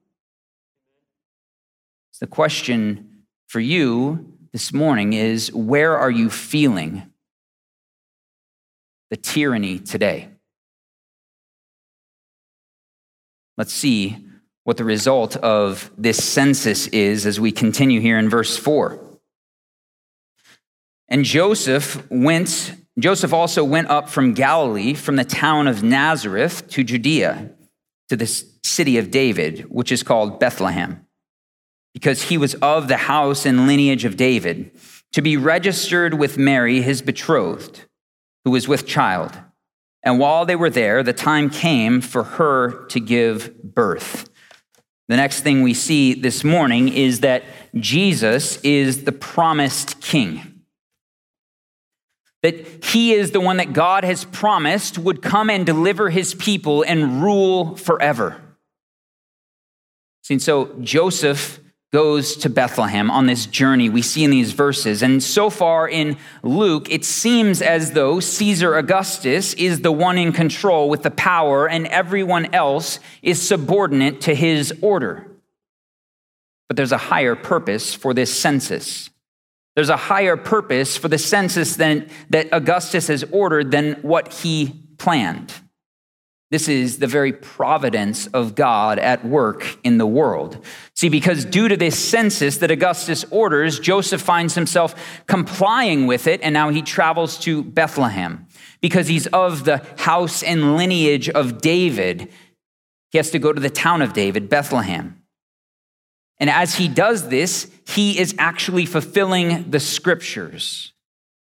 The 2.21 2.27
question 2.27 3.25
for 3.47 3.61
you 3.61 4.37
this 4.53 4.73
morning 4.75 5.15
is 5.15 5.53
where 5.55 5.97
are 5.97 6.11
you 6.11 6.29
feeling 6.29 7.11
the 9.11 9.17
tyranny 9.17 9.79
today. 9.79 10.29
Let's 13.59 13.73
see 13.73 14.30
what 14.65 14.77
the 14.77 14.85
result 14.85 15.37
of 15.37 15.91
this 15.97 16.23
census 16.23 16.87
is 16.89 17.27
as 17.27 17.41
we 17.41 17.53
continue 17.53 18.01
here 18.01 18.19
in 18.19 18.29
verse 18.29 18.57
4. 18.57 18.99
And 21.09 21.25
Joseph 21.25 22.07
went, 22.11 22.75
Joseph 22.99 23.33
also 23.33 23.65
went 23.65 23.89
up 23.89 24.09
from 24.09 24.35
Galilee, 24.35 24.95
from 24.95 25.17
the 25.17 25.25
town 25.25 25.67
of 25.67 25.83
Nazareth 25.83 26.69
to 26.71 26.85
Judea, 26.85 27.51
to 28.09 28.17
the 28.17 28.27
city 28.65 28.99
of 28.99 29.11
David, 29.11 29.67
which 29.71 29.91
is 29.91 30.03
called 30.03 30.39
Bethlehem, 30.39 31.05
because 31.93 32.25
he 32.25 32.39
was 32.39 32.55
of 32.57 32.89
the 32.89 32.97
house 32.97 33.45
and 33.45 33.67
lineage 33.67 34.05
of 34.05 34.17
David, 34.17 34.71
to 35.13 35.23
be 35.23 35.37
registered 35.37 36.15
with 36.15 36.39
Mary, 36.39 36.81
his 36.83 37.03
betrothed 37.03 37.87
who 38.45 38.51
was 38.51 38.69
with 38.69 38.87
child. 38.87 39.37
And 40.03 40.19
while 40.19 40.47
they 40.47 40.57
were 40.57 40.71
there, 40.71 41.03
the 41.03 41.13
time 41.13 41.51
came 41.51 42.01
for 42.01 42.23
her 42.23 42.87
to 42.87 43.01
give 43.01 43.63
birth. 43.63 44.30
The 45.11 45.17
next 45.17 45.41
thing 45.41 45.63
we 45.63 45.75
see 45.75 46.15
this 46.15 46.45
morning 46.45 46.87
is 46.87 47.19
that 47.21 47.43
Jesus 47.75 48.61
is 48.63 49.03
the 49.03 49.11
promised 49.11 50.01
king. 50.01 50.63
That 52.45 52.85
he 52.85 53.15
is 53.15 53.33
the 53.33 53.41
one 53.41 53.57
that 53.57 53.73
God 53.73 54.05
has 54.05 54.25
promised 54.25 54.99
would 54.99 55.21
come 55.21 55.51
and 55.51 55.67
deliver 55.67 56.11
his 56.11 56.33
people 56.33 56.85
and 56.85 57.21
rule 57.25 57.75
forever. 57.75 58.41
See, 60.23 60.39
so 60.39 60.77
Joseph 60.81 61.59
goes 61.93 62.37
to 62.37 62.49
Bethlehem 62.49 63.11
on 63.11 63.27
this 63.27 63.47
journey 63.47 63.89
we 63.89 64.03
see 64.03 64.23
in 64.23 64.31
these 64.31 64.53
verses. 64.53 65.03
And 65.03 65.21
so 65.21 65.51
far 65.51 65.89
in 65.89 66.17
Luke, 66.43 66.89
it 66.91 67.05
seems 67.05 67.61
as 67.61 67.93
though 67.93 68.21
Caesar 68.21 68.77
Augustus 68.77 69.55
is 69.55 69.81
the 69.81 69.91
one 69.91 70.17
in 70.17 70.33
control 70.33 70.89
with 70.89 71.03
the 71.03 71.11
power, 71.11 71.69
and 71.69 71.87
everyone 71.89 72.55
else 72.55 73.01
is 73.23 73.43
subordinate 73.43 74.21
to 74.23 74.35
his 74.35 74.73
order. 74.81 75.27
But 76.69 76.77
there's 76.77 76.93
a 76.93 76.99
higher 76.99 77.35
purpose 77.35 77.93
for 77.93 78.15
this 78.15 78.33
census. 78.33 79.11
There's 79.75 79.89
a 79.89 79.97
higher 79.97 80.37
purpose 80.37 80.97
for 80.97 81.09
the 81.09 81.19
census 81.19 81.75
than, 81.75 82.09
that 82.29 82.49
Augustus 82.53 83.09
has 83.09 83.25
ordered 83.33 83.73
than 83.73 83.95
what 84.03 84.33
he 84.35 84.81
planned. 84.99 85.53
This 86.51 86.69
is 86.69 86.99
the 86.99 87.07
very 87.07 87.33
providence 87.33 88.27
of 88.29 88.57
God 88.57 88.99
at 88.99 89.25
work 89.25 89.79
in 89.85 89.99
the 89.99 90.07
world. 90.07 90.65
See, 90.97 91.09
because 91.09 91.45
due 91.45 91.69
to 91.69 91.77
this 91.77 91.97
census 91.97 92.57
that 92.59 92.73
Augustus 92.73 93.25
orders, 93.31 93.79
Joseph 93.79 94.21
finds 94.21 94.57
himself 94.57 95.23
complying 95.29 96.09
with 96.09 96.27
it, 96.27 96.41
and 96.43 96.53
now 96.53 96.71
he 96.71 96.83
travels 96.83 97.39
to 97.41 97.63
Bethlehem. 97.63 98.49
Because 98.81 99.07
he's 99.07 99.29
of 99.29 99.65
the 99.65 99.87
house 99.99 100.43
and 100.43 100.77
lineage 100.77 101.29
of 101.29 101.61
David, 101.61 102.33
he 103.11 103.19
has 103.19 103.31
to 103.31 103.39
go 103.39 103.53
to 103.53 103.61
the 103.61 103.71
town 103.71 104.03
of 104.03 104.13
David, 104.13 104.49
Bethlehem. 104.49 105.23
And 106.39 106.51
as 106.51 106.77
he 106.77 106.89
does 106.89 107.29
this, 107.29 107.71
he 107.87 108.19
is 108.19 108.35
actually 108.39 108.87
fulfilling 108.87 109.71
the 109.71 109.79
scriptures. 109.79 110.95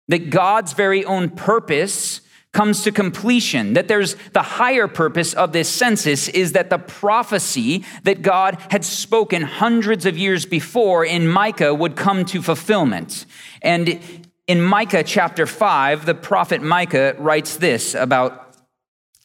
That 0.10 0.30
God's 0.30 0.74
very 0.74 1.06
own 1.06 1.30
purpose 1.30 2.21
comes 2.54 2.84
to 2.84 2.92
completion. 2.92 3.74
That 3.74 3.88
there's 3.88 4.16
the 4.34 4.42
higher 4.42 4.88
purpose 4.88 5.34
of 5.34 5.54
this 5.54 5.70
census 5.70 6.28
is 6.28 6.52
that 6.52 6.70
the 6.70 6.78
prophecy 6.78 7.86
that 8.04 8.22
God 8.22 8.58
had 8.70 8.84
spoken 8.84 9.42
hundreds 9.42 10.06
of 10.06 10.18
years 10.18 10.46
before 10.46 11.06
in 11.06 11.28
Micah 11.28 11.74
would 11.74 11.96
come 11.96 12.26
to 12.26 12.42
fulfillment. 12.42 13.26
And 13.62 14.00
in 14.48 14.62
Micah 14.62 15.04
chapter 15.04 15.46
5, 15.46 16.06
the 16.06 16.16
prophet 16.16 16.62
Micah 16.62 17.16
writes 17.18 17.58
this 17.58 17.94
about 17.94 18.42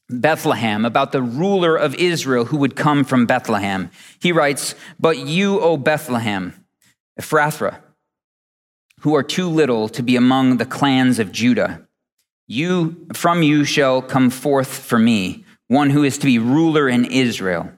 Bethlehem, 0.08 0.84
about 0.84 1.10
the 1.10 1.22
ruler 1.22 1.76
of 1.76 1.94
Israel 1.96 2.44
who 2.44 2.58
would 2.58 2.76
come 2.76 3.02
from 3.02 3.26
Bethlehem. 3.26 3.90
He 4.20 4.30
writes, 4.30 4.76
But 5.00 5.18
you, 5.18 5.60
O 5.60 5.76
Bethlehem, 5.76 6.64
Ephrathah, 7.20 7.80
who 9.00 9.16
are 9.16 9.24
too 9.24 9.48
little 9.48 9.88
to 9.88 10.02
be 10.02 10.14
among 10.14 10.58
the 10.58 10.64
clans 10.64 11.18
of 11.18 11.32
Judah, 11.32 11.85
you, 12.46 13.06
from 13.14 13.42
you 13.42 13.64
shall 13.64 14.02
come 14.02 14.30
forth 14.30 14.68
for 14.68 14.98
me 14.98 15.44
one 15.68 15.90
who 15.90 16.04
is 16.04 16.18
to 16.18 16.26
be 16.26 16.38
ruler 16.38 16.88
in 16.88 17.04
Israel. 17.04 17.72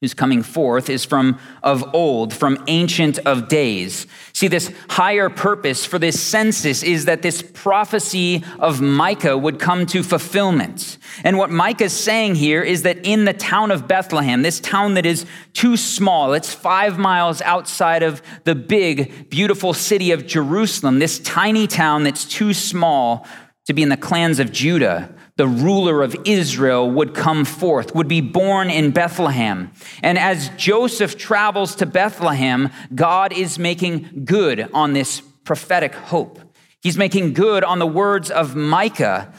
Who's 0.00 0.12
coming 0.12 0.42
forth 0.42 0.90
is 0.90 1.06
from 1.06 1.38
of 1.62 1.94
old, 1.94 2.34
from 2.34 2.62
ancient 2.66 3.20
of 3.20 3.48
days. 3.48 4.06
See, 4.34 4.48
this 4.48 4.70
higher 4.90 5.30
purpose 5.30 5.86
for 5.86 5.98
this 5.98 6.20
census 6.20 6.82
is 6.82 7.06
that 7.06 7.22
this 7.22 7.40
prophecy 7.40 8.44
of 8.58 8.82
Micah 8.82 9.38
would 9.38 9.58
come 9.58 9.86
to 9.86 10.02
fulfillment. 10.02 10.98
And 11.22 11.38
what 11.38 11.50
Micah 11.50 11.84
is 11.84 11.94
saying 11.94 12.34
here 12.34 12.60
is 12.60 12.82
that 12.82 13.06
in 13.06 13.24
the 13.24 13.32
town 13.32 13.70
of 13.70 13.88
Bethlehem, 13.88 14.42
this 14.42 14.60
town 14.60 14.92
that 14.94 15.06
is 15.06 15.24
too 15.54 15.78
small, 15.78 16.34
it's 16.34 16.52
five 16.52 16.98
miles 16.98 17.40
outside 17.40 18.02
of 18.02 18.20
the 18.42 18.54
big, 18.54 19.30
beautiful 19.30 19.72
city 19.72 20.10
of 20.10 20.26
Jerusalem, 20.26 20.98
this 20.98 21.18
tiny 21.20 21.66
town 21.66 22.02
that's 22.02 22.26
too 22.26 22.52
small 22.52 23.26
to 23.66 23.72
be 23.72 23.82
in 23.82 23.88
the 23.88 23.96
clans 23.96 24.38
of 24.38 24.52
Judah. 24.52 25.14
The 25.36 25.48
ruler 25.48 26.02
of 26.02 26.16
Israel 26.24 26.90
would 26.90 27.14
come 27.14 27.44
forth, 27.44 27.94
would 27.94 28.08
be 28.08 28.20
born 28.20 28.70
in 28.70 28.90
Bethlehem. 28.90 29.72
And 30.02 30.18
as 30.18 30.50
Joseph 30.50 31.16
travels 31.16 31.74
to 31.76 31.86
Bethlehem, 31.86 32.70
God 32.94 33.32
is 33.32 33.58
making 33.58 34.24
good 34.24 34.68
on 34.72 34.92
this 34.92 35.22
prophetic 35.44 35.94
hope. 35.94 36.40
He's 36.82 36.98
making 36.98 37.32
good 37.32 37.64
on 37.64 37.78
the 37.78 37.86
words 37.86 38.30
of 38.30 38.54
Micah 38.54 39.32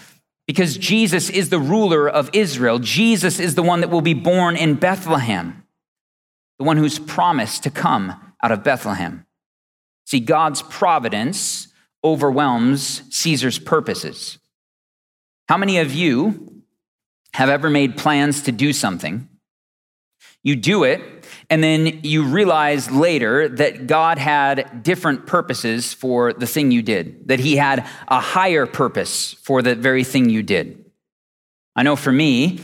because 0.48 0.78
Jesus 0.78 1.30
is 1.30 1.50
the 1.50 1.60
ruler 1.60 2.10
of 2.10 2.30
Israel. 2.34 2.80
Jesus 2.80 3.40
is 3.40 3.56
the 3.56 3.64
one 3.64 3.82
that 3.82 3.90
will 3.90 4.02
be 4.02 4.14
born 4.14 4.56
in 4.56 4.76
Bethlehem, 4.76 5.64
the 6.60 6.66
one 6.66 6.78
who's 6.78 7.00
promised 7.00 7.64
to 7.64 7.70
come 7.70 8.34
out 8.44 8.52
of 8.52 8.64
Bethlehem. 8.64 9.26
See, 10.06 10.20
God's 10.20 10.62
providence 10.64 11.68
overwhelms 12.06 13.02
Caesar's 13.10 13.60
purposes. 13.60 14.38
How 15.50 15.58
many 15.58 15.80
of 15.80 15.94
you 15.94 16.64
have 17.34 17.50
ever 17.50 17.70
made 17.70 17.98
plans 17.98 18.44
to 18.44 18.52
do 18.52 18.72
something? 18.72 19.28
You 20.44 20.56
do 20.56 20.84
it, 20.84 21.02
and 21.50 21.64
then 21.64 22.02
you 22.04 22.24
realize 22.24 22.92
later 22.92 23.50
that 23.50 23.88
God 23.88 24.20
had 24.20 24.84
different 24.84 25.26
purposes 25.26 25.92
for 25.92 26.34
the 26.34 26.46
thing 26.46 26.72
you 26.72 26.84
did, 26.84 27.28
that 27.28 27.40
He 27.40 27.56
had 27.56 27.80
a 28.08 28.20
higher 28.20 28.68
purpose 28.68 29.34
for 29.42 29.64
the 29.64 29.74
very 29.74 30.04
thing 30.04 30.30
you 30.30 30.44
did. 30.44 30.86
I 31.76 31.82
know 31.82 31.96
for 31.96 32.12
me, 32.12 32.60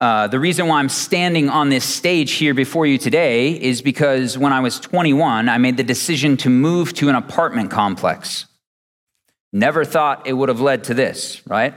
uh, 0.00 0.26
the 0.26 0.38
reason 0.38 0.66
why 0.66 0.78
I'm 0.78 0.90
standing 0.90 1.48
on 1.48 1.70
this 1.70 1.84
stage 1.84 2.32
here 2.32 2.52
before 2.52 2.84
you 2.84 2.98
today 2.98 3.52
is 3.52 3.80
because 3.80 4.36
when 4.36 4.52
I 4.52 4.60
was 4.60 4.78
21, 4.78 5.48
I 5.48 5.56
made 5.56 5.78
the 5.78 5.84
decision 5.84 6.36
to 6.38 6.50
move 6.50 6.92
to 6.94 7.08
an 7.08 7.14
apartment 7.14 7.70
complex. 7.70 8.44
Never 9.54 9.86
thought 9.86 10.26
it 10.26 10.34
would 10.34 10.50
have 10.50 10.60
led 10.60 10.84
to 10.84 10.94
this, 10.94 11.40
right? 11.46 11.72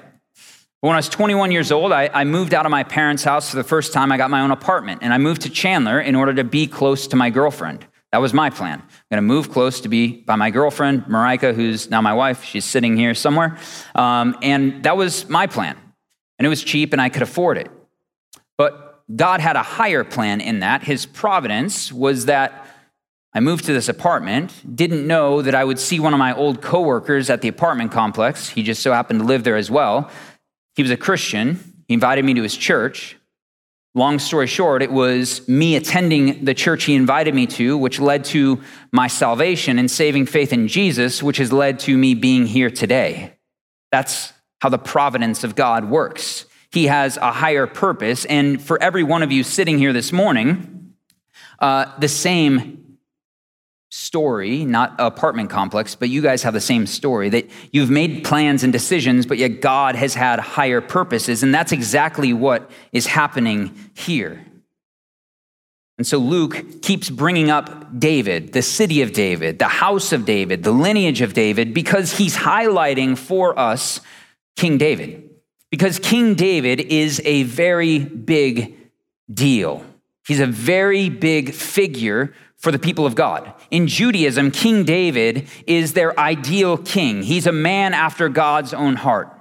When 0.82 0.94
I 0.94 0.98
was 0.98 1.08
21 1.08 1.52
years 1.52 1.72
old, 1.72 1.94
I, 1.94 2.10
I, 2.14 2.24
moved 2.24 2.54
out 2.54 2.66
of 2.66 2.72
my 2.72 2.84
parents' 2.84 3.24
house 3.24 3.50
for 3.50 3.58
the 3.58 3.64
first 3.64 3.94
time. 3.94 4.12
I 4.12 4.18
got 4.18 4.30
my 4.30 4.42
own 4.42 4.52
apartment, 4.52 5.02
and 5.02 5.14
I 5.14 5.18
moved 5.18 5.42
to 5.42 5.50
Chandler 5.50 6.00
in 6.00 6.16
order 6.16 6.34
to 6.34 6.44
be 6.44 6.68
close 6.68 7.08
to 7.08 7.16
my 7.16 7.30
girlfriend. 7.30 7.86
That 8.12 8.20
was 8.20 8.34
my 8.34 8.50
plan. 8.50 8.80
I'm 8.80 8.88
going 9.12 9.18
to 9.18 9.22
move 9.22 9.52
close 9.52 9.82
to 9.82 9.90
be 9.90 10.22
by 10.22 10.36
my 10.36 10.50
girlfriend, 10.52 11.04
Marika, 11.04 11.54
who's 11.54 11.90
now 11.90 12.02
my 12.02 12.14
wife. 12.14 12.44
She's 12.44 12.66
sitting 12.66 12.98
here 12.98 13.14
somewhere. 13.14 13.58
Um, 13.94 14.38
and 14.42 14.84
that 14.84 14.98
was 14.98 15.30
my 15.30 15.48
plan. 15.48 15.78
And 16.38 16.46
it 16.46 16.50
was 16.50 16.64
cheap, 16.64 16.92
and 16.94 17.02
I 17.02 17.10
could 17.10 17.22
afford 17.22 17.58
it. 17.58 17.70
But 18.60 19.06
God 19.16 19.40
had 19.40 19.56
a 19.56 19.64
higher 19.64 20.04
plan 20.04 20.42
in 20.42 20.60
that. 20.60 20.84
His 20.84 21.06
providence 21.06 21.94
was 21.94 22.26
that 22.26 22.68
I 23.34 23.40
moved 23.40 23.64
to 23.66 23.74
this 23.74 23.88
apartment, 23.88 24.76
didn't 24.76 25.08
know 25.08 25.42
that 25.42 25.56
I 25.56 25.64
would 25.64 25.80
see 25.80 25.98
one 26.00 26.14
of 26.14 26.20
my 26.20 26.36
old 26.36 26.62
coworkers 26.62 27.30
at 27.30 27.42
the 27.42 27.48
apartment 27.48 27.94
complex. 27.94 28.50
He 28.50 28.62
just 28.62 28.82
so 28.82 28.92
happened 28.92 29.22
to 29.22 29.26
live 29.26 29.46
there 29.46 29.56
as 29.56 29.72
well. 29.72 30.12
He 30.76 30.82
was 30.82 30.92
a 30.92 30.98
Christian. 30.98 31.58
He 31.88 31.94
invited 31.94 32.26
me 32.26 32.34
to 32.34 32.44
his 32.44 32.58
church. 32.58 33.16
Long 33.96 34.20
story 34.20 34.48
short, 34.48 34.84
it 34.84 34.92
was 34.92 35.48
me 35.48 35.78
attending 35.78 36.44
the 36.44 36.54
church 36.54 36.84
he 36.84 36.96
invited 36.96 37.34
me 37.34 37.48
to, 37.48 37.78
which 37.78 37.98
led 38.00 38.26
to 38.26 38.62
my 38.92 39.08
salvation 39.08 39.80
and 39.80 39.90
saving 39.90 40.26
faith 40.26 40.52
in 40.52 40.68
Jesus, 40.68 41.24
which 41.24 41.38
has 41.38 41.54
led 41.54 41.80
to 41.80 41.98
me 41.98 42.14
being 42.14 42.46
here 42.46 42.70
today. 42.70 43.38
That's 43.94 44.34
how 44.60 44.68
the 44.68 44.78
providence 44.78 45.46
of 45.46 45.56
God 45.56 45.90
works. 45.90 46.46
He 46.72 46.88
has 46.88 47.18
a 47.18 47.32
higher 47.32 47.68
purpose. 47.68 48.26
And 48.26 48.62
for 48.62 48.82
every 48.82 49.04
one 49.04 49.24
of 49.24 49.32
you 49.32 49.44
sitting 49.44 49.78
here 49.78 49.94
this 49.94 50.12
morning, 50.12 50.94
uh, 51.60 51.92
the 52.00 52.08
same 52.08 52.98
story, 53.92 54.66
not 54.66 54.96
apartment 55.00 55.50
complex, 55.50 55.96
but 55.96 56.10
you 56.10 56.22
guys 56.22 56.44
have 56.44 56.54
the 56.54 56.62
same 56.62 56.86
story 56.86 57.30
that 57.30 57.50
you've 57.72 57.90
made 57.90 58.24
plans 58.24 58.64
and 58.64 58.72
decisions, 58.72 59.26
but 59.26 59.40
yet 59.40 59.62
God 59.62 59.96
has 59.96 60.14
had 60.14 60.40
higher 60.40 60.80
purposes. 60.80 61.42
And 61.42 61.54
that's 61.54 61.72
exactly 61.72 62.32
what 62.32 62.70
is 62.92 63.08
happening 63.08 63.76
here. 63.96 64.46
And 65.98 66.08
so 66.08 66.18
Luke 66.18 66.82
keeps 66.82 67.10
bringing 67.10 67.50
up 67.50 68.00
David, 68.00 68.54
the 68.54 68.62
city 68.62 69.02
of 69.02 69.12
David, 69.12 69.60
the 69.60 69.68
house 69.68 70.14
of 70.14 70.24
David, 70.24 70.64
the 70.64 70.72
lineage 70.72 71.20
of 71.22 71.34
David, 71.34 71.74
because 71.74 72.18
he's 72.18 72.38
highlighting 72.38 73.18
for 73.18 73.58
us 73.60 74.00
King 74.56 74.78
David. 74.78 75.29
Because 75.70 76.00
King 76.00 76.36
David 76.36 76.80
is 76.80 77.22
a 77.26 77.44
very 77.44 78.00
big 78.00 78.78
deal. 79.32 79.84
He's 80.28 80.40
a 80.40 80.48
very 80.48 81.10
big 81.10 81.54
figure 81.54 82.34
for 82.58 82.72
the 82.72 82.80
people 82.80 83.06
of 83.06 83.16
God. 83.16 83.54
In 83.72 83.88
Judaism, 83.88 84.52
King 84.52 84.84
David 84.84 85.48
is 85.66 85.94
their 85.94 86.20
ideal 86.20 86.78
king. 86.78 87.24
He's 87.24 87.48
a 87.48 87.52
man 87.52 87.94
after 87.94 88.30
God's 88.30 88.74
own 88.74 88.96
heart. 88.96 89.34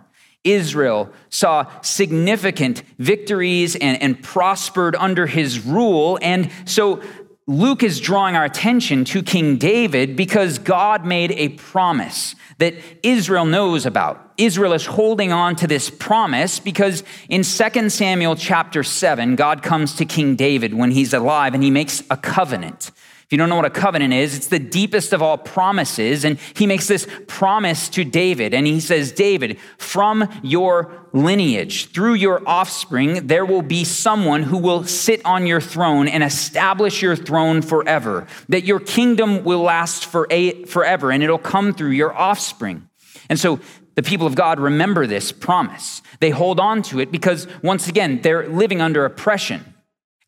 Israel 0.45 1.11
saw 1.31 1.67
significant 1.83 2.83
victories 2.99 3.75
and, 3.77 4.01
and 4.01 4.23
prospered 4.23 4.95
under 4.97 5.27
his 5.27 5.61
rule. 5.61 6.19
And 6.23 6.51
so 6.64 7.03
Luke 7.49 7.83
is 7.83 7.99
drawing 7.99 8.37
our 8.37 8.45
attention 8.45 9.07
to 9.07 9.23
King 9.23 9.57
David 9.57 10.17
because 10.17 10.59
God 10.59 11.07
made 11.07 11.33
a 11.33 11.49
promise 11.49 12.35
that 12.59 12.75
Israel 13.03 13.47
knows 13.47 13.87
about. 13.87 14.35
Israel 14.37 14.75
is 14.75 14.85
holding 14.85 15.33
on 15.33 15.57
to 15.57 15.67
this 15.67 15.89
promise 15.89 16.61
because 16.61 17.03
in 17.31 17.43
2 17.43 17.89
Samuel 17.89 18.37
chapter 18.37 18.83
7, 18.83 19.35
God 19.35 19.63
comes 19.63 19.95
to 19.95 20.05
King 20.05 20.37
David 20.37 20.75
when 20.75 20.91
he's 20.91 21.15
alive 21.15 21.55
and 21.55 21.63
he 21.63 21.71
makes 21.71 22.03
a 22.11 22.19
covenant. 22.19 22.91
If 23.29 23.35
you 23.35 23.38
don't 23.41 23.51
know 23.51 23.57
what 23.57 23.67
a 23.67 23.71
covenant 23.71 24.14
is, 24.14 24.35
it's 24.35 24.47
the 24.47 24.59
deepest 24.59 25.12
of 25.12 25.21
all 25.21 25.37
promises. 25.37 26.25
And 26.25 26.38
he 26.55 26.67
makes 26.67 26.88
this 26.88 27.07
promise 27.27 27.91
to 27.91 28.03
David. 28.03 28.55
And 28.55 28.67
he 28.67 28.81
says, 28.81 29.12
David, 29.12 29.59
from 29.77 30.31
your 30.43 31.07
lineage, 31.12 31.91
through 31.93 32.14
your 32.14 32.41
offspring, 32.49 33.27
there 33.27 33.45
will 33.45 33.61
be 33.61 33.85
someone 33.85 34.45
who 34.45 34.57
will 34.57 34.85
sit 34.85 35.21
on 35.27 35.47
your 35.47 35.61
throne 35.61 36.09
and 36.09 36.25
establish 36.25 37.03
your 37.03 37.17
throne 37.17 37.61
forever. 37.61 38.27
That 38.49 38.64
your 38.64 38.81
kingdom 38.81 39.45
will 39.45 39.61
last 39.61 40.07
for 40.07 40.27
a, 40.31 40.64
forever 40.64 41.11
and 41.11 41.23
it'll 41.23 41.37
come 41.37 41.75
through 41.75 41.91
your 41.91 42.17
offspring. 42.17 42.88
And 43.29 43.38
so 43.38 43.61
the 43.95 44.03
people 44.03 44.27
of 44.27 44.37
God 44.37 44.59
remember 44.59 45.07
this 45.07 45.33
promise. 45.33 46.01
They 46.21 46.31
hold 46.31 46.59
on 46.59 46.81
to 46.85 46.99
it 46.99 47.12
because, 47.12 47.47
once 47.62 47.88
again, 47.88 48.23
they're 48.23 48.49
living 48.49 48.81
under 48.81 49.05
oppression 49.05 49.75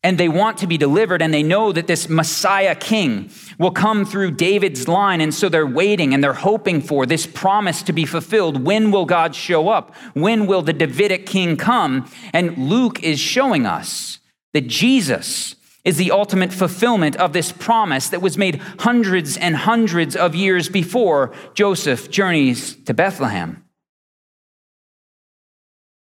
and 0.03 0.17
they 0.17 0.29
want 0.29 0.57
to 0.57 0.67
be 0.67 0.77
delivered 0.77 1.21
and 1.21 1.33
they 1.33 1.43
know 1.43 1.71
that 1.71 1.87
this 1.87 2.09
Messiah 2.09 2.75
king 2.75 3.29
will 3.59 3.71
come 3.71 4.03
through 4.05 4.31
David's 4.31 4.87
line. 4.87 5.21
And 5.21 5.33
so 5.33 5.47
they're 5.47 5.67
waiting 5.67 6.13
and 6.13 6.23
they're 6.23 6.33
hoping 6.33 6.81
for 6.81 7.05
this 7.05 7.27
promise 7.27 7.83
to 7.83 7.93
be 7.93 8.05
fulfilled. 8.05 8.65
When 8.65 8.91
will 8.91 9.05
God 9.05 9.35
show 9.35 9.69
up? 9.69 9.95
When 10.13 10.47
will 10.47 10.63
the 10.63 10.73
Davidic 10.73 11.25
king 11.27 11.55
come? 11.55 12.09
And 12.33 12.57
Luke 12.57 13.03
is 13.03 13.19
showing 13.19 13.65
us 13.65 14.19
that 14.53 14.67
Jesus 14.67 15.55
is 15.85 15.97
the 15.97 16.11
ultimate 16.11 16.53
fulfillment 16.53 17.15
of 17.15 17.33
this 17.33 17.51
promise 17.51 18.09
that 18.09 18.21
was 18.21 18.37
made 18.37 18.57
hundreds 18.79 19.37
and 19.37 19.55
hundreds 19.55 20.15
of 20.15 20.35
years 20.35 20.69
before 20.69 21.31
Joseph 21.53 22.09
journeys 22.09 22.75
to 22.83 22.93
Bethlehem 22.93 23.63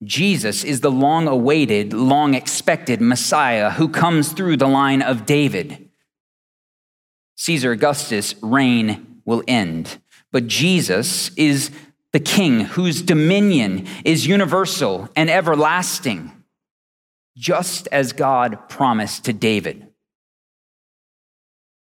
Jesus 0.03 0.63
is 0.63 0.81
the 0.81 0.91
long 0.91 1.27
awaited, 1.27 1.91
long 1.91 2.33
expected 2.33 3.01
Messiah 3.01 3.71
who 3.71 3.89
comes 3.89 4.31
through 4.31 4.57
the 4.57 4.67
line 4.67 5.01
of 5.01 5.25
David. 5.25 5.89
Caesar 7.35 7.71
Augustus' 7.71 8.35
reign 8.41 9.21
will 9.25 9.43
end, 9.47 9.99
but 10.31 10.47
Jesus 10.47 11.31
is 11.35 11.71
the 12.11 12.19
king 12.19 12.61
whose 12.61 13.01
dominion 13.01 13.87
is 14.05 14.25
universal 14.25 15.09
and 15.15 15.29
everlasting, 15.29 16.31
just 17.37 17.87
as 17.91 18.13
God 18.13 18.69
promised 18.69 19.25
to 19.25 19.33
David. 19.33 19.87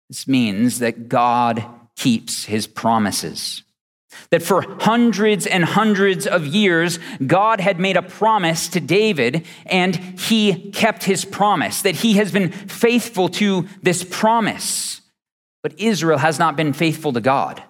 This 0.09 0.29
means 0.29 0.79
that 0.79 1.09
God 1.09 1.65
keeps 1.97 2.45
his 2.45 2.67
promises. 2.67 3.63
That 4.31 4.43
for 4.43 4.63
hundreds 4.81 5.47
and 5.47 5.65
hundreds 5.65 6.27
of 6.27 6.47
years, 6.47 6.99
God 7.25 7.61
had 7.61 7.79
made 7.79 7.97
a 7.97 8.03
promise 8.03 8.69
to 8.69 8.81
David 8.81 9.47
and 9.67 9.97
he 9.97 10.71
kept 10.73 11.05
his 11.05 11.25
promise, 11.25 11.83
that 11.83 11.97
he 11.97 12.15
has 12.15 12.33
been 12.33 12.51
faithful 12.51 13.29
to 13.31 13.67
this 13.83 14.05
promise. 14.05 15.01
But 15.63 15.79
Israel 15.79 16.19
has 16.19 16.39
not 16.39 16.57
been 16.57 16.73
faithful 16.73 17.13
to 17.13 17.21
God. 17.21 17.63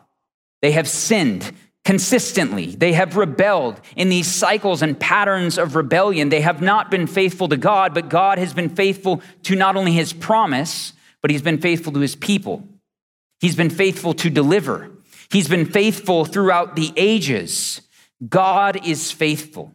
They 0.63 0.73
have 0.73 0.89
sinned 0.89 1.53
consistently. 1.85 2.67
They 2.67 2.95
have 2.95 3.17
rebelled 3.17 3.81
in 3.95 4.09
these 4.09 4.27
cycles 4.27 4.83
and 4.83 4.99
patterns 4.99 5.59
of 5.59 5.77
rebellion. 5.77 6.31
They 6.31 6.41
have 6.41 6.63
not 6.63 6.91
been 6.91 7.07
faithful 7.07 7.49
to 7.49 7.57
God, 7.57 7.93
but 7.93 8.09
God 8.09 8.39
has 8.39 8.55
been 8.55 8.71
faithful 8.71 9.23
to 9.43 9.55
not 9.55 9.77
only 9.77 9.93
his 9.93 10.13
promise, 10.13 10.95
but 11.21 11.31
he's 11.31 11.43
been 11.43 11.61
faithful 11.61 11.93
to 11.93 12.01
his 12.01 12.17
people. 12.17 12.67
He's 13.41 13.57
been 13.57 13.71
faithful 13.71 14.15
to 14.15 14.31
deliver. 14.31 14.91
He's 15.31 15.49
been 15.49 15.67
faithful 15.67 16.25
throughout 16.25 16.77
the 16.77 16.93
ages. 16.97 17.81
God 18.29 18.87
is 18.87 19.11
faithful. 19.11 19.75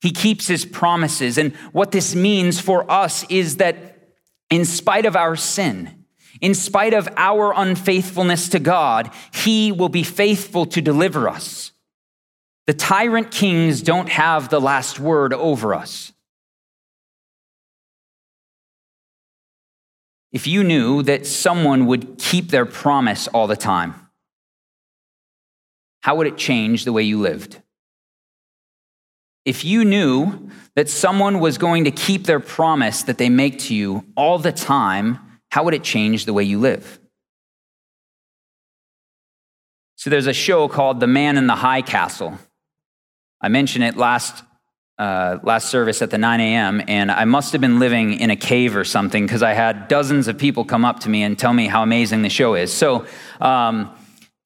He 0.00 0.10
keeps 0.10 0.46
his 0.46 0.64
promises. 0.64 1.38
And 1.38 1.54
what 1.72 1.92
this 1.92 2.14
means 2.14 2.60
for 2.60 2.90
us 2.90 3.24
is 3.30 3.56
that 3.56 4.10
in 4.50 4.64
spite 4.64 5.06
of 5.06 5.16
our 5.16 5.36
sin, 5.36 6.04
in 6.40 6.54
spite 6.54 6.94
of 6.94 7.08
our 7.16 7.52
unfaithfulness 7.54 8.48
to 8.50 8.58
God, 8.58 9.10
he 9.32 9.72
will 9.72 9.88
be 9.88 10.02
faithful 10.02 10.66
to 10.66 10.82
deliver 10.82 11.28
us. 11.28 11.72
The 12.66 12.74
tyrant 12.74 13.30
kings 13.30 13.80
don't 13.80 14.08
have 14.08 14.48
the 14.48 14.60
last 14.60 14.98
word 14.98 15.32
over 15.32 15.74
us. 15.74 16.12
If 20.32 20.46
you 20.46 20.64
knew 20.64 21.02
that 21.04 21.26
someone 21.26 21.86
would 21.86 22.18
keep 22.18 22.50
their 22.50 22.66
promise 22.66 23.28
all 23.28 23.46
the 23.46 23.56
time, 23.56 23.94
how 26.06 26.14
would 26.14 26.28
it 26.28 26.36
change 26.36 26.84
the 26.84 26.92
way 26.92 27.02
you 27.02 27.18
lived? 27.18 27.60
If 29.44 29.64
you 29.64 29.84
knew 29.84 30.50
that 30.76 30.88
someone 30.88 31.40
was 31.40 31.58
going 31.58 31.82
to 31.82 31.90
keep 31.90 32.26
their 32.26 32.38
promise 32.38 33.02
that 33.02 33.18
they 33.18 33.28
make 33.28 33.58
to 33.62 33.74
you 33.74 34.04
all 34.16 34.38
the 34.38 34.52
time, 34.52 35.18
how 35.50 35.64
would 35.64 35.74
it 35.74 35.82
change 35.82 36.24
the 36.24 36.32
way 36.32 36.44
you 36.44 36.60
live? 36.60 37.00
So 39.96 40.08
there's 40.08 40.28
a 40.28 40.32
show 40.32 40.68
called 40.68 41.00
The 41.00 41.08
Man 41.08 41.36
in 41.36 41.48
the 41.48 41.56
High 41.56 41.82
Castle. 41.82 42.38
I 43.40 43.48
mentioned 43.48 43.82
it 43.82 43.96
last 43.96 44.44
uh, 44.98 45.40
last 45.42 45.70
service 45.70 46.02
at 46.02 46.10
the 46.10 46.18
9 46.18 46.40
a.m., 46.40 46.82
and 46.86 47.10
I 47.10 47.24
must 47.24 47.50
have 47.50 47.60
been 47.60 47.80
living 47.80 48.14
in 48.14 48.30
a 48.30 48.36
cave 48.36 48.76
or 48.76 48.84
something 48.84 49.26
because 49.26 49.42
I 49.42 49.54
had 49.54 49.88
dozens 49.88 50.28
of 50.28 50.38
people 50.38 50.64
come 50.64 50.84
up 50.84 51.00
to 51.00 51.08
me 51.08 51.24
and 51.24 51.36
tell 51.36 51.52
me 51.52 51.66
how 51.66 51.82
amazing 51.82 52.22
the 52.22 52.30
show 52.30 52.54
is. 52.54 52.72
So 52.72 53.06
um, 53.40 53.90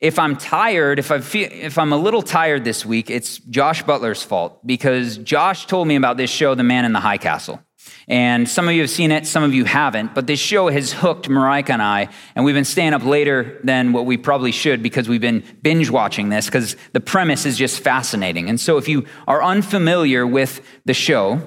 if 0.00 0.18
I'm 0.18 0.36
tired, 0.36 0.98
if, 0.98 1.10
I 1.10 1.20
feel, 1.20 1.48
if 1.52 1.76
I'm 1.76 1.92
a 1.92 1.96
little 1.96 2.22
tired 2.22 2.64
this 2.64 2.86
week, 2.86 3.10
it's 3.10 3.38
Josh 3.38 3.82
Butler's 3.82 4.22
fault 4.22 4.66
because 4.66 5.18
Josh 5.18 5.66
told 5.66 5.88
me 5.88 5.96
about 5.96 6.16
this 6.16 6.30
show, 6.30 6.54
The 6.54 6.62
Man 6.62 6.84
in 6.84 6.92
the 6.92 7.00
High 7.00 7.18
Castle. 7.18 7.62
And 8.08 8.48
some 8.48 8.66
of 8.66 8.74
you 8.74 8.80
have 8.80 8.90
seen 8.90 9.10
it, 9.10 9.26
some 9.26 9.42
of 9.42 9.54
you 9.54 9.64
haven't, 9.64 10.14
but 10.14 10.26
this 10.26 10.40
show 10.40 10.68
has 10.68 10.92
hooked 10.92 11.28
Marika 11.28 11.70
and 11.70 11.82
I, 11.82 12.08
and 12.34 12.44
we've 12.44 12.54
been 12.54 12.64
staying 12.64 12.92
up 12.92 13.04
later 13.04 13.60
than 13.62 13.92
what 13.92 14.06
we 14.06 14.16
probably 14.16 14.52
should 14.52 14.82
because 14.82 15.08
we've 15.08 15.20
been 15.20 15.44
binge 15.62 15.90
watching 15.90 16.28
this 16.28 16.46
because 16.46 16.76
the 16.92 17.00
premise 17.00 17.46
is 17.46 17.56
just 17.56 17.80
fascinating. 17.80 18.48
And 18.48 18.58
so 18.58 18.78
if 18.78 18.88
you 18.88 19.06
are 19.28 19.42
unfamiliar 19.42 20.26
with 20.26 20.60
the 20.86 20.94
show, 20.94 21.40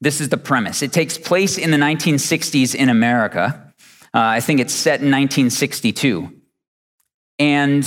this 0.00 0.20
is 0.20 0.28
the 0.28 0.36
premise. 0.36 0.82
It 0.82 0.92
takes 0.92 1.18
place 1.18 1.58
in 1.58 1.70
the 1.70 1.76
1960s 1.76 2.74
in 2.74 2.88
America. 2.88 3.72
Uh, 4.14 4.20
I 4.20 4.40
think 4.40 4.60
it's 4.60 4.72
set 4.72 5.00
in 5.00 5.10
1962. 5.10 6.37
And 7.38 7.86